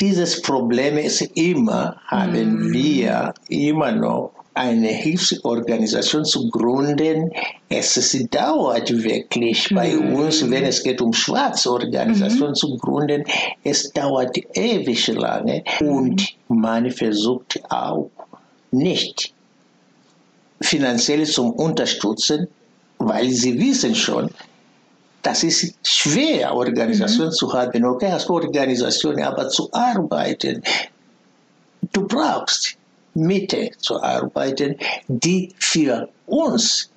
dieses 0.00 0.42
Problem 0.42 0.98
ist 0.98 1.22
immer, 1.34 1.96
haben 2.06 2.68
mhm. 2.68 2.72
wir 2.72 3.34
immer 3.48 3.92
noch 3.92 4.43
eine 4.54 4.88
Hilfsorganisation 4.88 6.24
zu 6.24 6.48
gründen, 6.48 7.32
es 7.68 7.94
dauert 8.30 8.90
wirklich 9.02 9.70
mhm. 9.70 9.74
bei 9.74 9.98
uns, 9.98 10.48
wenn 10.48 10.64
es 10.64 10.82
geht 10.82 11.00
um 11.00 11.12
schwarze 11.12 11.72
Organisationen 11.72 12.52
mhm. 12.52 12.54
zu 12.54 12.76
gründen, 12.78 13.24
es 13.64 13.92
dauert 13.92 14.36
ewig 14.54 15.08
lange 15.08 15.64
und 15.80 16.34
man 16.48 16.90
versucht 16.90 17.60
auch 17.68 18.10
nicht 18.70 19.34
finanziell 20.60 21.26
zu 21.26 21.48
unterstützen, 21.48 22.46
weil 22.98 23.30
sie 23.30 23.58
wissen 23.58 23.94
schon, 23.94 24.30
das 25.22 25.42
ist 25.42 25.74
schwer, 25.82 26.54
Organisationen 26.54 27.30
mhm. 27.30 27.34
zu 27.34 27.52
haben. 27.52 27.84
Okay, 27.84 28.12
als 28.12 28.28
Organisation, 28.28 29.20
aber 29.20 29.48
zu 29.48 29.68
arbeiten, 29.72 30.62
du 31.92 32.06
brauchst 32.06 32.76
Mitte 33.14 33.70
zu 33.78 34.02
arbeiten, 34.02 34.76
die 35.08 35.52
für 35.58 36.08
uns 36.26 36.90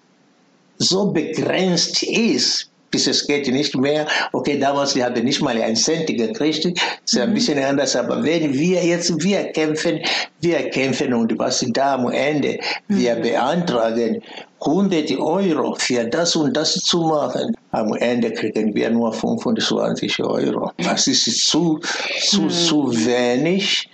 so 0.78 1.12
begrenzt 1.12 2.04
ist, 2.04 2.70
bis 2.92 3.08
es 3.08 3.28
geht 3.28 3.48
nicht 3.48 3.76
mehr. 3.76 4.08
Okay, 4.32 4.58
damals, 4.60 4.96
wir 4.96 5.06
haben 5.06 5.24
nicht 5.24 5.42
mal 5.42 5.62
einen 5.62 5.76
Cent 5.76 6.08
gekriegt, 6.08 6.66
ist 6.66 7.16
mhm. 7.16 7.22
ein 7.22 7.34
bisschen 7.34 7.60
anders, 7.60 7.96
aber 7.96 8.24
wenn 8.24 8.54
wir 8.54 8.84
jetzt, 8.84 9.22
wir 9.24 9.44
kämpfen, 9.52 10.00
wir 10.42 10.70
kämpfen 10.70 11.14
und 11.14 11.38
was 11.38 11.66
da 11.70 11.96
am 11.96 12.10
Ende, 12.12 12.60
wir 12.88 13.16
mhm. 13.16 13.22
beantragen 13.22 14.22
100 14.60 15.12
Euro 15.20 15.76
für 15.76 16.06
das 16.06 16.36
und 16.36 16.56
das 16.56 16.74
zu 16.74 17.02
machen, 17.02 17.56
am 17.72 17.94
Ende 17.94 18.32
kriegen 18.32 18.74
wir 18.74 18.90
nur 18.90 19.14
25 19.14 20.20
Euro. 20.24 20.72
Das 20.78 21.06
ist 21.08 21.48
zu, 21.48 21.80
zu, 22.20 22.42
mhm. 22.44 22.50
zu 22.50 22.92
wenig. 23.06 23.88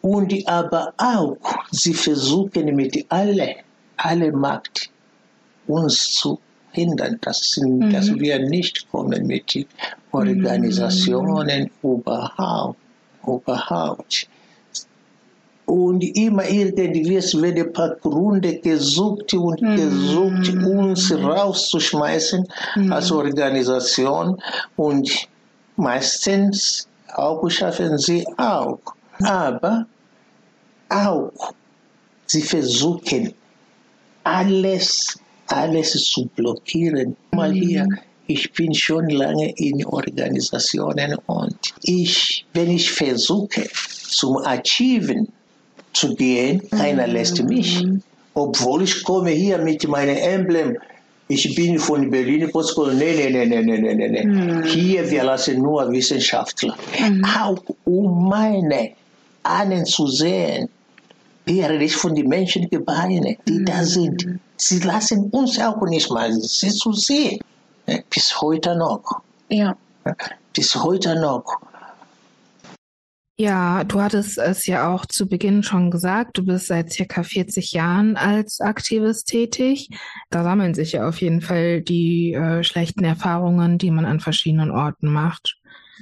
Und 0.00 0.34
aber 0.48 0.92
auch, 0.96 1.36
sie 1.70 1.94
versuchen 1.94 2.74
mit 2.74 3.06
alle, 3.08 3.56
alle 3.96 4.32
Macht 4.32 4.90
uns 5.66 6.12
zu 6.14 6.40
hindern, 6.72 7.18
dass, 7.20 7.56
mhm. 7.56 7.92
dass 7.92 8.14
wir 8.14 8.38
nicht 8.38 8.90
kommen 8.90 9.26
mit 9.26 9.66
Organisationen 10.12 11.70
mhm. 11.82 11.90
überhaupt. 11.90 12.78
überhaupt. 13.26 14.28
Und 15.66 16.02
immer 16.02 16.48
irgendwie 16.48 17.04
wird 17.06 17.56
ein 17.56 17.72
paar 17.72 17.94
Gründe 17.96 18.58
gesucht 18.58 19.32
und 19.34 19.62
mhm. 19.62 19.76
gesucht, 19.76 20.64
uns 20.64 21.12
rauszuschmeißen 21.12 22.44
mhm. 22.74 22.92
als 22.92 23.12
Organisation. 23.12 24.36
Und 24.76 25.28
meistens 25.76 26.88
auch 27.14 27.48
schaffen 27.48 27.98
sie 27.98 28.26
auch. 28.36 28.80
Aber 29.22 29.86
auch, 30.88 31.52
sie 32.26 32.42
versuchen 32.42 33.32
alles 34.24 35.20
alles 35.50 35.92
zu 35.92 36.26
blockieren. 36.36 37.16
Mal 37.32 37.52
hier, 37.52 37.84
mhm. 37.84 37.98
ich 38.26 38.52
bin 38.52 38.74
schon 38.74 39.08
lange 39.08 39.52
in 39.56 39.84
Organisationen 39.84 41.16
und 41.26 41.58
ich, 41.82 42.44
wenn 42.54 42.70
ich 42.70 42.90
versuche, 42.90 43.68
zum 43.72 44.38
Archiven 44.38 45.28
zu 45.92 46.14
gehen, 46.14 46.62
keiner 46.70 47.06
lässt 47.06 47.42
mich. 47.42 47.84
Obwohl 48.34 48.82
ich 48.84 49.02
komme 49.02 49.30
hier 49.30 49.58
mit 49.58 49.86
meinem 49.88 50.16
Emblem 50.16 50.76
ich 51.30 51.54
bin 51.54 51.78
von 51.78 52.10
Berlin 52.10 52.50
Postcode. 52.50 52.94
Nee, 52.94 53.14
nee, 53.14 53.30
nee, 53.30 53.46
nee, 53.46 53.78
nee, 53.78 53.94
nee, 53.94 54.08
nee. 54.08 54.24
Mhm. 54.24 54.64
Hier, 54.64 55.08
wir 55.08 55.22
lassen 55.22 55.62
nur 55.62 55.88
Wissenschaftler. 55.92 56.76
Mhm. 56.98 57.24
Auch 57.24 57.62
um 57.84 58.28
meine 58.28 58.90
Ahnen 59.44 59.86
zu 59.86 60.08
sehen. 60.08 60.68
Hier 61.46 61.68
rede 61.68 61.84
ich 61.84 61.96
von 61.96 62.14
den 62.14 62.28
Menschengebeinen, 62.28 63.36
die 63.46 63.60
mhm. 63.60 63.64
da 63.64 63.84
sind. 63.84 64.38
Sie 64.56 64.80
lassen 64.80 65.30
uns 65.30 65.58
auch 65.58 65.82
nicht 65.86 66.10
mal 66.10 66.32
sie 66.32 66.70
zu 66.70 66.92
sehen. 66.92 67.40
Bis 68.08 68.40
heute 68.40 68.76
noch. 68.76 69.22
Ja. 69.48 69.76
Bis 70.52 70.74
heute 70.76 71.18
noch. 71.18 71.44
Ja, 73.40 73.84
du 73.84 74.02
hattest 74.02 74.36
es 74.36 74.66
ja 74.66 74.92
auch 74.92 75.06
zu 75.06 75.26
Beginn 75.26 75.62
schon 75.62 75.90
gesagt, 75.90 76.36
du 76.36 76.44
bist 76.44 76.66
seit 76.66 76.92
circa 76.92 77.22
40 77.22 77.72
Jahren 77.72 78.16
als 78.16 78.60
Aktivist 78.60 79.28
tätig. 79.28 79.88
Da 80.28 80.44
sammeln 80.44 80.74
sich 80.74 80.92
ja 80.92 81.08
auf 81.08 81.22
jeden 81.22 81.40
Fall 81.40 81.80
die 81.80 82.34
äh, 82.34 82.62
schlechten 82.62 83.02
Erfahrungen, 83.02 83.78
die 83.78 83.90
man 83.90 84.04
an 84.04 84.20
verschiedenen 84.20 84.70
Orten 84.70 85.10
macht. 85.10 85.56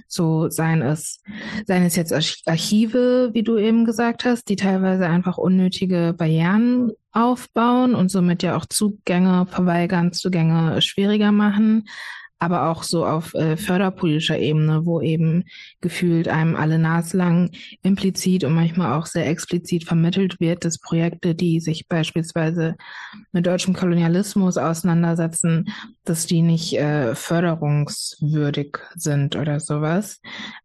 So 0.06 0.48
seien 0.50 0.82
es, 0.82 1.22
seien 1.66 1.84
es 1.84 1.96
jetzt 1.96 2.12
Archive, 2.12 3.30
wie 3.32 3.42
du 3.42 3.56
eben 3.56 3.84
gesagt 3.84 4.24
hast, 4.24 4.48
die 4.48 4.56
teilweise 4.56 5.06
einfach 5.06 5.38
unnötige 5.38 6.14
Barrieren 6.16 6.92
aufbauen 7.12 7.94
und 7.94 8.10
somit 8.10 8.42
ja 8.42 8.56
auch 8.56 8.66
Zugänge 8.66 9.46
verweigern, 9.50 10.12
Zugänge 10.12 10.80
schwieriger 10.82 11.32
machen 11.32 11.84
aber 12.38 12.68
auch 12.70 12.82
so 12.82 13.04
auf 13.04 13.34
äh, 13.34 13.56
förderpolitischer 13.56 14.38
Ebene, 14.38 14.86
wo 14.86 15.00
eben 15.00 15.44
gefühlt 15.80 16.28
einem 16.28 16.56
alle 16.56 16.78
naslang 16.78 17.50
implizit 17.82 18.44
und 18.44 18.54
manchmal 18.54 18.98
auch 18.98 19.06
sehr 19.06 19.26
explizit 19.26 19.84
vermittelt 19.84 20.38
wird, 20.40 20.64
dass 20.64 20.78
Projekte, 20.78 21.34
die 21.34 21.60
sich 21.60 21.88
beispielsweise 21.88 22.76
mit 23.32 23.46
deutschem 23.46 23.74
Kolonialismus 23.74 24.56
auseinandersetzen, 24.56 25.72
dass 26.04 26.26
die 26.26 26.42
nicht 26.42 26.74
äh, 26.74 27.14
förderungswürdig 27.14 28.78
sind 28.94 29.36
oder 29.36 29.60
sowas. 29.60 30.20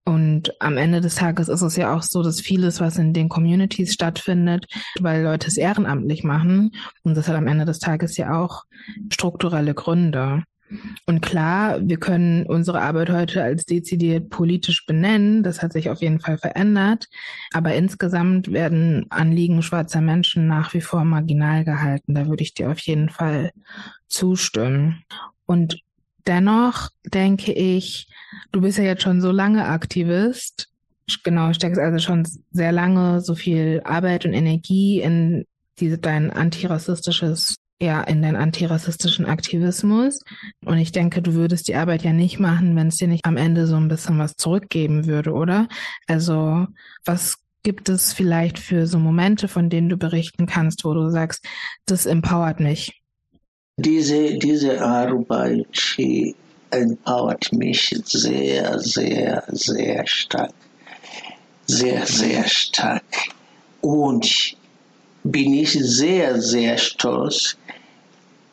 Und 0.06 0.54
am 0.62 0.78
Ende 0.78 1.02
des 1.02 1.16
Tages 1.16 1.50
ist 1.50 1.62
es 1.62 1.76
ja 1.76 1.96
auch 1.96 2.04
so, 2.04 2.22
dass 2.24 2.42
vieles, 2.42 2.80
was 2.80 2.98
in 2.98 3.14
den 3.14 3.30
Communities 3.30 3.94
stattfindet, 3.94 4.66
weil 5.00 5.24
Leute 5.24 5.48
es 5.48 5.58
ehrenamtlich 5.58 6.24
machen, 6.24 6.72
und 7.04 7.16
das 7.16 7.28
hat 7.28 7.36
am 7.36 7.48
Ende 7.48 7.66
des 7.66 7.80
Tages 7.80 8.18
ja 8.18 8.40
auch 8.40 8.64
strukturelle 9.12 9.74
Gründe. 9.74 10.44
Und 11.06 11.22
klar, 11.22 11.80
wir 11.82 11.98
können 11.98 12.46
unsere 12.46 12.82
Arbeit 12.82 13.10
heute 13.10 13.44
als 13.44 13.66
dezidiert 13.66 14.30
politisch 14.30 14.86
benennen. 14.86 15.44
Das 15.44 15.62
hat 15.62 15.74
sich 15.74 15.90
auf 15.90 16.02
jeden 16.02 16.20
Fall 16.20 16.38
verändert. 16.38 17.08
Aber 17.54 17.74
insgesamt 17.76 18.52
werden 18.52 19.06
Anliegen 19.10 19.62
schwarzer 19.62 20.02
Menschen 20.02 20.48
nach 20.48 20.74
wie 20.74 20.82
vor 20.82 21.04
marginal 21.04 21.64
gehalten. 21.64 22.16
Da 22.16 22.28
würde 22.28 22.44
ich 22.44 22.54
dir 22.54 22.72
auf 22.72 22.80
jeden 22.80 23.10
Fall 23.10 23.52
zustimmen. 24.08 25.04
Und 25.46 25.80
dennoch 26.28 26.90
denke 27.06 27.52
ich, 27.54 28.08
du 28.52 28.62
bist 28.62 28.78
ja 28.78 28.84
jetzt 28.84 29.04
schon 29.04 29.22
so 29.22 29.32
lange 29.32 29.66
Aktivist. 29.66 30.70
Genau, 31.24 31.52
steckst 31.54 31.80
also 31.80 32.00
schon 32.00 32.28
sehr 32.52 32.72
lange 32.72 33.22
so 33.22 33.36
viel 33.36 33.82
Arbeit 33.84 34.26
und 34.26 34.34
Energie 34.34 35.02
in 35.02 35.46
diese, 35.80 35.98
dein 35.98 36.32
antirassistisches 36.32 37.58
ja 37.84 38.02
in 38.02 38.22
den 38.22 38.36
antirassistischen 38.36 39.26
Aktivismus. 39.26 40.20
Und 40.66 40.78
ich 40.78 40.92
denke, 40.92 41.22
du 41.22 41.34
würdest 41.34 41.68
die 41.68 41.76
Arbeit 41.76 42.04
ja 42.04 42.14
nicht 42.14 42.40
machen, 42.40 42.76
wenn 42.76 42.88
es 42.88 42.98
dir 42.98 43.08
nicht 43.08 43.26
am 43.26 43.38
Ende 43.38 43.68
so 43.68 43.76
ein 43.76 43.88
bisschen 43.88 44.18
was 44.20 44.36
zurückgeben 44.36 45.06
würde, 45.06 45.34
oder? 45.34 45.68
Also 46.08 46.68
was 47.06 47.38
gibt 47.64 47.90
es 47.90 48.14
vielleicht 48.14 48.60
für 48.60 48.88
so 48.88 49.00
Momente, 49.00 49.48
von 49.48 49.70
denen 49.70 49.90
du 49.90 49.98
berichten 49.98 50.46
kannst, 50.46 50.84
wo 50.84 50.94
du 50.94 51.10
sagst, 51.10 51.46
das 51.86 52.06
empowert 52.06 52.60
mich? 52.60 53.02
Diese, 53.78 54.38
diese 54.38 54.82
Arbeit 54.82 55.98
empowert 56.70 57.54
mich 57.54 57.96
sehr, 58.06 58.80
sehr, 58.80 59.44
sehr 59.48 60.06
stark. 60.06 60.54
Sehr, 61.66 62.06
sehr 62.06 62.44
stark. 62.48 63.04
Und 63.82 64.56
bin 65.24 65.54
ich 65.54 65.72
sehr, 65.72 66.42
sehr 66.42 66.78
stolz, 66.78 67.58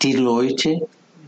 die 0.02 0.12
Leute, 0.12 0.86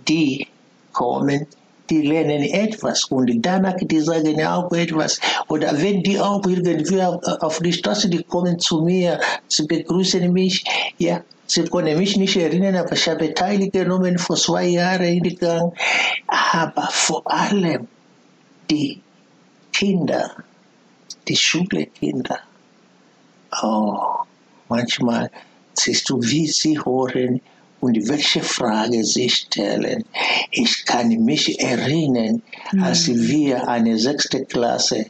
die 0.09 0.47
kommen, 0.93 1.47
die 1.91 2.03
lernen 2.03 2.43
etwas 2.43 3.05
und 3.05 3.31
danach, 3.43 3.77
die 3.81 4.01
sagen 4.01 4.45
auch 4.45 4.73
etwas. 4.73 5.21
Oder 5.49 5.81
wenn 5.81 6.03
die 6.03 6.19
auch 6.19 6.45
irgendwie 6.47 7.03
auf 7.03 7.59
die 7.59 7.73
Straße, 7.73 8.09
die 8.09 8.23
kommen 8.23 8.59
zu 8.59 8.83
mir, 8.83 9.21
sie 9.49 9.67
begrüßen 9.67 10.33
mich, 10.33 10.65
ja, 10.99 11.23
Sie 11.55 11.65
können 11.65 11.99
mich 11.99 12.17
nicht 12.17 12.37
erinnern, 12.37 12.77
aber 12.77 12.93
ich 12.93 13.07
habe 13.11 13.35
teilgenommen 13.35 14.17
vor 14.17 14.37
zwei 14.37 14.69
Jahren 14.69 15.05
hingegangen. 15.05 15.73
Aber 16.27 16.89
vor 16.91 17.31
allem 17.31 17.89
die 18.71 19.03
Kinder, 19.71 20.31
die 21.29 21.37
Schulkinder, 21.37 22.39
oh, 23.63 24.25
manchmal 24.71 25.31
siehst 25.75 26.09
du, 26.09 26.23
wie 26.23 26.47
sie 26.47 26.79
hören, 26.79 27.43
und 27.83 28.09
welche 28.09 28.43
Frage 28.43 29.05
sie 29.05 29.29
stellen. 29.29 30.05
Ich 30.53 30.87
kann 30.87 31.09
mich 31.09 31.61
erinnern, 31.61 32.41
mhm. 32.71 32.83
als 32.83 33.09
wir 33.09 33.69
eine 33.69 33.99
sechste 33.99 34.45
Klasse 34.45 35.07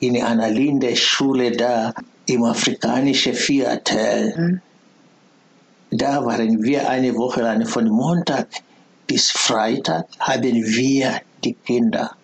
in 0.00 0.20
einer 0.20 0.50
Linde-Schule 0.50 1.52
da 1.52 1.94
im 2.26 2.42
afrikanischen 2.42 3.34
Viertel, 3.34 4.34
mhm. 4.36 4.60
da 5.96 6.24
waren 6.26 6.60
wir 6.64 6.90
eine 6.90 7.14
Woche 7.14 7.42
lang 7.42 7.64
von 7.66 7.88
Montag 7.88 8.48
bis 9.06 9.30
Freitag 9.30 10.06
haben 10.18 10.54
wir 10.54 11.20
die 11.44 11.54
Kinder 11.54 12.16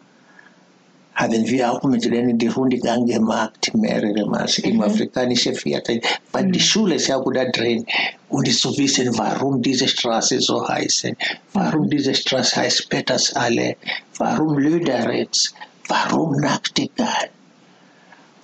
haben 1.14 1.46
wir 1.46 1.72
auch 1.72 1.83
mit 1.85 2.05
denen 2.05 2.38
die 2.38 2.48
Rundgang 2.48 3.07
gemacht, 3.07 3.70
mehrere 3.75 4.27
Mal 4.27 4.48
im 4.62 4.77
mhm. 4.77 4.83
afrikanischen 4.83 5.55
Viertel, 5.55 6.01
weil 6.33 6.46
mhm. 6.46 6.53
die 6.53 6.61
Schule 6.61 6.94
ist 6.94 7.09
ja 7.09 7.16
auch 7.16 7.31
da 7.33 7.44
drin. 7.44 7.85
Und 8.29 8.51
zu 8.53 8.77
wissen, 8.79 9.16
warum 9.18 9.61
diese 9.61 9.87
Straße 9.87 10.40
so 10.40 10.66
heißt, 10.66 11.09
warum 11.53 11.88
diese 11.90 12.14
Straße 12.14 12.57
heißt 12.57 12.88
Petersallee, 12.88 13.77
warum 14.18 14.59
Lüderitz, 14.59 15.53
warum 15.88 16.37
Nachtigall. 16.37 17.29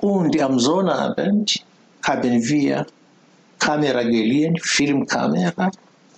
Und 0.01 0.41
am 0.41 0.59
Sonnabend 0.59 1.65
haben 2.05 2.43
wir 2.49 2.87
Kamera 3.59 4.03
geliehen, 4.03 4.57
Filmkamera, 4.61 5.71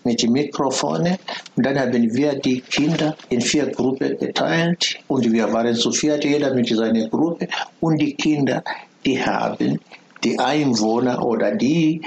mit 0.05 0.29
Mikrofonen. 0.29 1.17
Und 1.57 1.67
dann 1.67 1.79
haben 1.79 2.15
wir 2.15 2.35
die 2.35 2.61
Kinder 2.61 3.17
in 3.29 3.41
vier 3.41 3.67
Gruppen 3.67 4.19
geteilt 4.19 4.99
und 5.09 5.31
wir 5.31 5.53
waren 5.53 5.75
zu 5.75 5.93
viert, 5.93 6.25
jeder 6.25 6.55
mit 6.55 6.69
seiner 6.69 7.09
Gruppe. 7.09 7.49
Und 7.81 7.99
die 7.99 8.15
Kinder, 8.15 8.63
die 9.05 9.23
haben 9.23 9.81
die 10.25 10.39
Einwohner 10.39 11.25
oder 11.25 11.55
die 11.55 12.03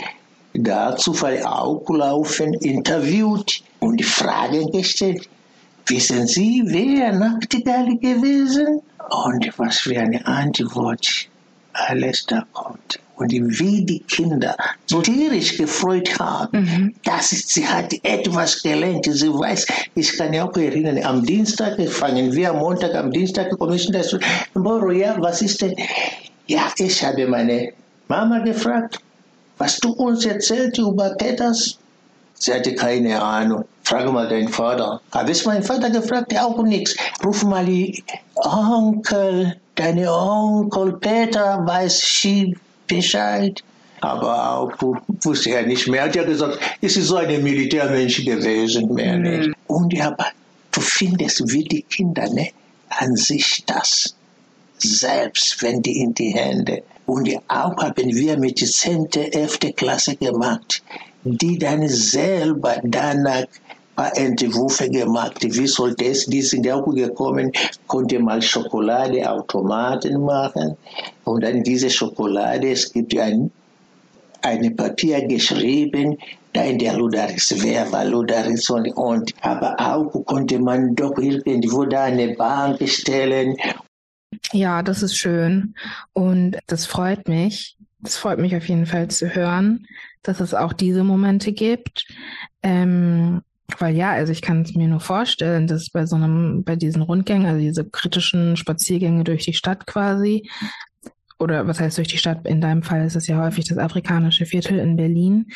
da 0.53 0.95
zufällig 0.95 1.45
auch 1.45 1.83
laufen, 1.89 2.53
interviewt 2.55 3.63
und 3.79 4.03
Fragen 4.05 4.71
gestellt. 4.71 5.27
Wissen 5.87 6.27
Sie, 6.27 6.61
wer 6.65 7.11
Nachtigall 7.11 7.97
gewesen? 7.97 8.81
Und 9.25 9.51
was 9.57 9.79
für 9.79 9.99
eine 9.99 10.25
Antwort 10.25 11.27
alles 11.73 12.25
da 12.27 12.45
kommt 12.53 12.99
und 13.15 13.31
wie 13.31 13.85
die 13.85 13.99
Kinder 13.99 14.55
so 14.85 15.01
tierisch 15.01 15.57
gefreut 15.57 16.17
haben, 16.19 16.61
mhm. 16.61 16.95
dass 17.03 17.29
sie 17.29 17.67
hat 17.67 17.93
etwas 18.03 18.61
gelernt. 18.61 19.05
Sie 19.09 19.29
weiß, 19.29 19.67
ich 19.95 20.17
kann 20.17 20.33
ja 20.33 20.47
auch 20.47 20.57
erinnern, 20.57 21.03
am 21.03 21.23
Dienstag 21.23 21.79
fangen 21.89 22.33
wir, 22.33 22.51
am 22.51 22.59
Montag, 22.59 22.95
am 22.95 23.11
Dienstag 23.11 23.51
dazu. 23.91 24.17
Moro, 24.55 24.91
ja, 24.91 25.15
was 25.19 25.41
ist 25.41 25.61
denn? 25.61 25.75
Ja, 26.47 26.71
ich 26.77 27.03
habe 27.03 27.27
meine 27.27 27.73
Mama 28.07 28.39
gefragt, 28.39 28.99
was 29.57 29.77
du 29.77 29.91
uns 29.91 30.25
erzählt 30.25 30.77
über 30.77 31.11
Peters? 31.15 31.77
Sie 32.33 32.53
hatte 32.53 32.75
keine 32.75 33.21
Ahnung. 33.21 33.63
Frage 33.83 34.11
mal 34.11 34.27
deinen 34.27 34.49
Vater. 34.49 34.99
Habe 35.11 35.31
ich 35.31 35.45
meinen 35.45 35.63
Vater 35.63 35.89
gefragt? 35.89 36.37
Auch 36.37 36.61
nichts. 36.63 36.95
Ruf 37.23 37.43
mal 37.43 37.65
die 37.65 38.03
Onkel, 38.35 39.55
deine 39.75 40.11
Onkel 40.11 40.93
Peter 40.99 41.61
weiß 41.65 41.99
sie 42.21 42.57
Bescheid. 42.87 43.63
Aber 44.01 44.57
auch 44.57 44.71
wusste 45.23 45.51
er 45.51 45.65
nicht 45.65 45.87
mehr. 45.87 46.01
Er 46.01 46.07
hat 46.07 46.15
ja 46.15 46.23
gesagt, 46.23 46.59
es 46.81 46.97
ist 46.97 47.07
so 47.07 47.15
ein 47.15 47.41
Militärmensch 47.41 48.25
gewesen, 48.25 48.93
mehr 48.93 49.17
mhm. 49.17 49.21
nicht. 49.23 49.49
Und 49.67 49.99
aber 50.01 50.27
du 50.71 50.81
findest 50.81 51.49
wie 51.51 51.63
die 51.63 51.83
Kinder 51.83 52.29
ne, 52.29 52.49
an 52.89 53.15
sich 53.15 53.63
das 53.65 54.15
selbst, 54.77 55.61
wenn 55.61 55.81
die 55.81 56.01
in 56.01 56.13
die 56.13 56.31
Hände. 56.31 56.83
Und 57.05 57.29
auch 57.47 57.77
haben 57.77 58.15
wir 58.15 58.37
mit 58.37 58.59
der 58.59 58.67
10., 58.67 59.09
11. 59.11 59.59
Klasse 59.75 60.15
gemacht, 60.15 60.83
die 61.23 61.57
dann 61.57 61.87
selber 61.87 62.81
danach 62.83 63.45
Entwürfe 63.95 64.89
gemacht. 64.89 65.37
Wie 65.41 65.67
sollte 65.67 66.05
es, 66.05 66.25
die 66.25 66.41
sind 66.41 66.69
auch 66.69 66.85
gekommen, 66.85 67.51
konnte 67.87 68.19
mal 68.19 68.41
Schokoladeautomaten 68.41 70.23
machen. 70.23 70.75
Und 71.25 71.43
dann 71.43 71.63
diese 71.63 71.89
Schokolade, 71.89 72.71
es 72.71 72.91
gibt 72.91 73.17
ein, 73.17 73.51
ein 74.41 74.75
Papier 74.75 75.25
geschrieben, 75.27 76.17
da 76.53 76.63
in 76.63 76.77
der 76.77 76.95
Ludaris, 76.95 77.53
wer 77.57 77.91
war 77.91 78.05
Ludaris 78.05 78.69
und, 78.69 78.87
und 78.95 79.33
aber 79.41 79.75
auch 79.79 80.11
konnte 80.25 80.59
man 80.59 80.95
doch 80.95 81.17
irgendwo 81.17 81.85
da 81.85 82.03
eine 82.03 82.35
Bank 82.35 82.87
stellen. 82.87 83.55
Ja, 84.51 84.83
das 84.83 85.01
ist 85.01 85.17
schön 85.17 85.73
und 86.13 86.57
das 86.67 86.85
freut 86.85 87.27
mich. 87.27 87.77
Das 87.99 88.17
freut 88.17 88.37
mich 88.37 88.55
auf 88.55 88.67
jeden 88.67 88.85
Fall 88.85 89.07
zu 89.07 89.33
hören, 89.33 89.87
dass 90.23 90.41
es 90.41 90.53
auch 90.53 90.73
diese 90.73 91.03
Momente 91.03 91.53
gibt. 91.53 92.05
Ähm, 92.61 93.41
weil 93.81 93.95
ja, 93.95 94.11
also 94.11 94.31
ich 94.31 94.41
kann 94.41 94.61
es 94.61 94.75
mir 94.75 94.87
nur 94.87 94.99
vorstellen, 94.99 95.67
dass 95.67 95.89
bei 95.89 96.05
so 96.05 96.15
einem, 96.15 96.63
bei 96.63 96.75
diesen 96.75 97.01
Rundgängen, 97.01 97.47
also 97.47 97.59
diese 97.59 97.89
kritischen 97.89 98.57
Spaziergänge 98.57 99.23
durch 99.23 99.45
die 99.45 99.53
Stadt 99.53 99.85
quasi, 99.85 100.49
oder 101.39 101.67
was 101.67 101.79
heißt 101.79 101.97
durch 101.97 102.07
die 102.07 102.17
Stadt, 102.17 102.47
in 102.47 102.61
deinem 102.61 102.83
Fall 102.83 103.05
ist 103.05 103.15
es 103.15 103.27
ja 103.27 103.37
häufig 103.37 103.65
das 103.65 103.77
afrikanische 103.77 104.45
Viertel 104.45 104.79
in 104.79 104.95
Berlin, 104.95 105.47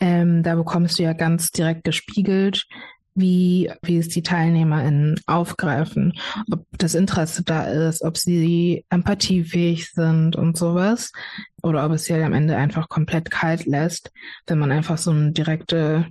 ähm, 0.00 0.42
da 0.42 0.54
bekommst 0.54 0.98
du 0.98 1.02
ja 1.02 1.12
ganz 1.12 1.50
direkt 1.50 1.84
gespiegelt, 1.84 2.66
wie, 3.14 3.70
wie 3.82 3.98
es 3.98 4.08
die 4.08 4.22
TeilnehmerInnen 4.22 5.20
aufgreifen, 5.26 6.14
ob 6.50 6.64
das 6.78 6.94
Interesse 6.94 7.44
da 7.44 7.64
ist, 7.64 8.02
ob 8.02 8.16
sie 8.16 8.84
empathiefähig 8.90 9.90
sind 9.92 10.34
und 10.34 10.56
sowas, 10.56 11.12
oder 11.62 11.86
ob 11.86 11.92
es 11.92 12.04
sie 12.04 12.14
halt 12.14 12.24
am 12.24 12.32
Ende 12.32 12.56
einfach 12.56 12.88
komplett 12.88 13.30
kalt 13.30 13.66
lässt, 13.66 14.10
wenn 14.46 14.58
man 14.58 14.72
einfach 14.72 14.98
so 14.98 15.12
eine 15.12 15.32
direkte 15.32 16.06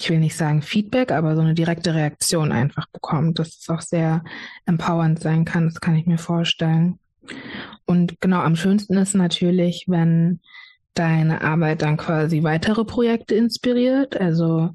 ich 0.00 0.08
will 0.08 0.18
nicht 0.18 0.36
sagen 0.36 0.62
Feedback, 0.62 1.12
aber 1.12 1.36
so 1.36 1.42
eine 1.42 1.54
direkte 1.54 1.94
Reaktion 1.94 2.52
einfach 2.52 2.86
bekommt, 2.88 3.38
dass 3.38 3.58
es 3.60 3.68
auch 3.68 3.82
sehr 3.82 4.24
empowernd 4.64 5.20
sein 5.20 5.44
kann, 5.44 5.66
das 5.66 5.80
kann 5.80 5.94
ich 5.94 6.06
mir 6.06 6.18
vorstellen. 6.18 6.98
Und 7.84 8.18
genau 8.20 8.40
am 8.40 8.56
schönsten 8.56 8.96
ist 8.96 9.14
natürlich, 9.14 9.84
wenn 9.88 10.40
deine 10.94 11.42
Arbeit 11.42 11.82
dann 11.82 11.98
quasi 11.98 12.42
weitere 12.42 12.84
Projekte 12.84 13.34
inspiriert, 13.34 14.18
also 14.18 14.70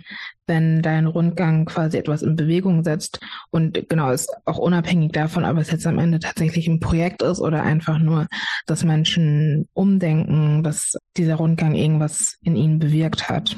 wenn 0.47 0.81
dein 0.81 1.07
Rundgang 1.07 1.65
quasi 1.65 1.97
etwas 1.97 2.21
in 2.21 2.35
Bewegung 2.35 2.83
setzt 2.83 3.19
und 3.49 3.89
genau 3.89 4.11
ist 4.11 4.31
auch 4.45 4.57
unabhängig 4.57 5.11
davon, 5.11 5.43
ob 5.43 5.57
es 5.57 5.71
jetzt 5.71 5.87
am 5.87 5.99
Ende 5.99 6.19
tatsächlich 6.19 6.67
ein 6.67 6.79
Projekt 6.79 7.21
ist 7.23 7.41
oder 7.41 7.63
einfach 7.63 7.97
nur, 7.97 8.27
dass 8.67 8.83
Menschen 8.83 9.67
umdenken, 9.73 10.63
dass 10.63 10.95
dieser 11.17 11.35
Rundgang 11.35 11.73
irgendwas 11.73 12.37
in 12.43 12.55
ihnen 12.55 12.79
bewirkt 12.79 13.27
hat. 13.27 13.57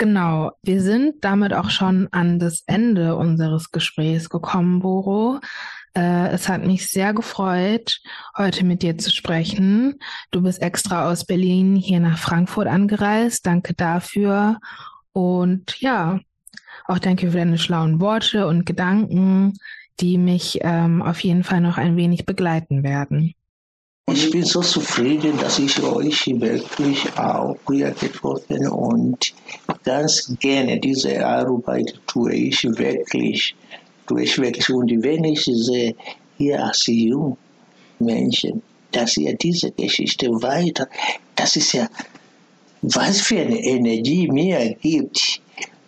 Genau, 0.00 0.52
wir 0.62 0.80
sind 0.80 1.22
damit 1.26 1.52
auch 1.52 1.68
schon 1.68 2.08
an 2.10 2.38
das 2.38 2.62
Ende 2.66 3.16
unseres 3.16 3.70
Gesprächs 3.70 4.30
gekommen, 4.30 4.80
Boro. 4.80 5.40
Äh, 5.94 6.28
es 6.28 6.48
hat 6.48 6.64
mich 6.64 6.88
sehr 6.88 7.12
gefreut, 7.12 8.00
heute 8.34 8.64
mit 8.64 8.80
dir 8.80 8.96
zu 8.96 9.10
sprechen. 9.10 9.98
Du 10.30 10.40
bist 10.40 10.62
extra 10.62 11.10
aus 11.10 11.26
Berlin 11.26 11.76
hier 11.76 12.00
nach 12.00 12.16
Frankfurt 12.16 12.66
angereist. 12.66 13.44
Danke 13.44 13.74
dafür. 13.74 14.58
Und 15.12 15.78
ja, 15.82 16.20
auch 16.86 16.98
danke 16.98 17.30
für 17.30 17.36
deine 17.36 17.58
schlauen 17.58 18.00
Worte 18.00 18.46
und 18.46 18.64
Gedanken, 18.64 19.52
die 20.00 20.16
mich 20.16 20.60
ähm, 20.62 21.02
auf 21.02 21.20
jeden 21.20 21.44
Fall 21.44 21.60
noch 21.60 21.76
ein 21.76 21.98
wenig 21.98 22.24
begleiten 22.24 22.82
werden. 22.84 23.34
Ich 24.06 24.30
bin 24.30 24.44
so 24.44 24.60
zufrieden, 24.60 25.38
dass 25.38 25.58
ich 25.58 25.80
euch 25.82 26.26
wirklich 26.26 27.16
auch 27.16 27.56
hier 27.68 27.90
getroffen 27.92 28.68
und 28.68 29.32
ganz 29.84 30.34
gerne 30.40 30.80
diese 30.80 31.24
Arbeit 31.24 31.94
tue 32.06 32.34
ich 32.34 32.64
wirklich, 32.64 33.54
tue 34.06 34.22
ich 34.22 34.36
wirklich. 34.38 34.68
Und 34.70 34.90
wenn 35.02 35.24
ich 35.24 35.44
sehe, 35.44 35.94
hier 36.38 36.64
als 36.64 36.86
junge 36.86 37.36
Menschen, 37.98 38.62
dass 38.90 39.16
ihr 39.16 39.36
diese 39.36 39.70
Geschichte 39.70 40.28
weiter, 40.42 40.88
das 41.36 41.56
ist 41.56 41.72
ja, 41.72 41.88
was 42.82 43.20
für 43.20 43.38
eine 43.40 43.62
Energie 43.62 44.26
mir 44.28 44.74
gibt. 44.80 45.39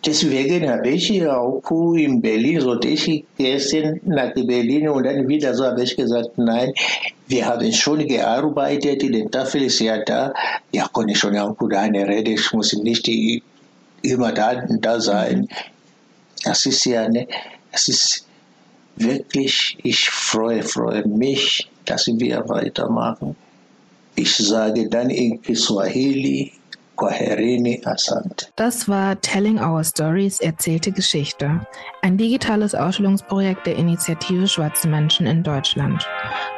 Deswegen 0.05 0.69
habe 0.69 0.89
ich 0.89 1.25
auch 1.25 1.95
in 1.95 2.21
Berlin, 2.21 2.59
sollte 2.59 2.89
ich 2.89 3.23
gestern 3.37 4.01
nach 4.03 4.33
Berlin 4.33 4.89
und 4.89 5.05
dann 5.05 5.27
wieder 5.29 5.53
so 5.53 5.63
habe 5.65 5.81
ich 5.81 5.95
gesagt, 5.95 6.37
nein, 6.37 6.73
wir 7.27 7.45
haben 7.45 7.71
schon 7.71 8.05
gearbeitet, 8.05 9.01
die 9.01 9.25
Tafel 9.31 9.63
ist 9.63 9.79
ja 9.79 10.03
da, 10.03 10.33
ja, 10.73 10.89
kann 10.93 11.07
ich 11.07 11.19
schon 11.19 11.37
auch 11.37 11.55
eine 11.71 12.05
Rede, 12.05 12.31
ich 12.31 12.51
muss 12.51 12.73
nicht 12.73 13.09
immer 14.01 14.33
da, 14.33 14.65
da 14.81 14.99
sein. 14.99 15.47
Das 16.43 16.65
ist 16.65 16.83
ja, 16.83 17.07
ne, 17.07 17.25
das 17.71 17.87
ist 17.87 18.27
wirklich, 18.97 19.77
ich 19.83 20.09
freue, 20.09 20.63
freue 20.63 21.07
mich, 21.07 21.69
dass 21.85 22.07
wir 22.07 22.43
weitermachen. 22.49 23.37
Ich 24.15 24.35
sage 24.35 24.89
dann 24.89 25.09
in 25.09 25.41
Kiswahili, 25.41 26.51
Kwaherini, 26.95 27.81
Asante. 27.85 28.47
Das 28.55 28.87
war 28.87 29.19
Telling 29.21 29.59
Our 29.59 29.83
Stories, 29.83 30.39
erzählte 30.39 30.91
Geschichte. 30.91 31.65
Ein 32.01 32.17
digitales 32.17 32.75
Ausstellungsprojekt 32.75 33.65
der 33.65 33.75
Initiative 33.75 34.47
Schwarze 34.47 34.87
Menschen 34.87 35.25
in 35.25 35.43
Deutschland. 35.43 36.07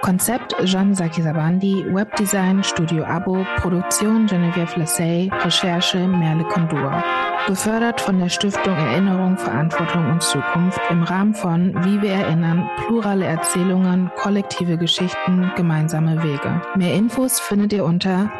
Konzept 0.01 0.55
Jean 0.65 0.93
Sakisabandi, 0.93 1.85
Webdesign 1.93 2.63
Studio 2.63 3.03
Abo, 3.05 3.45
Produktion 3.57 4.27
Genevieve 4.27 4.79
Lassay, 4.79 5.29
Recherche 5.43 6.07
Merle 6.07 6.43
Kondur. 6.45 7.03
Gefördert 7.47 8.01
von 8.01 8.19
der 8.19 8.29
Stiftung 8.29 8.73
Erinnerung, 8.73 9.37
Verantwortung 9.37 10.09
und 10.11 10.23
Zukunft 10.23 10.79
im 10.89 11.03
Rahmen 11.03 11.35
von 11.35 11.73
Wie 11.85 12.01
wir 12.01 12.11
erinnern, 12.11 12.67
plurale 12.77 13.25
Erzählungen, 13.25 14.09
kollektive 14.15 14.77
Geschichten, 14.77 15.51
gemeinsame 15.55 16.23
Wege. 16.23 16.61
Mehr 16.75 16.95
Infos 16.95 17.39
findet 17.39 17.73
ihr 17.73 17.85
unter 17.85 18.31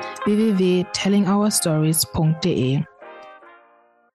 www.tellingourstories.de. 1.86 2.95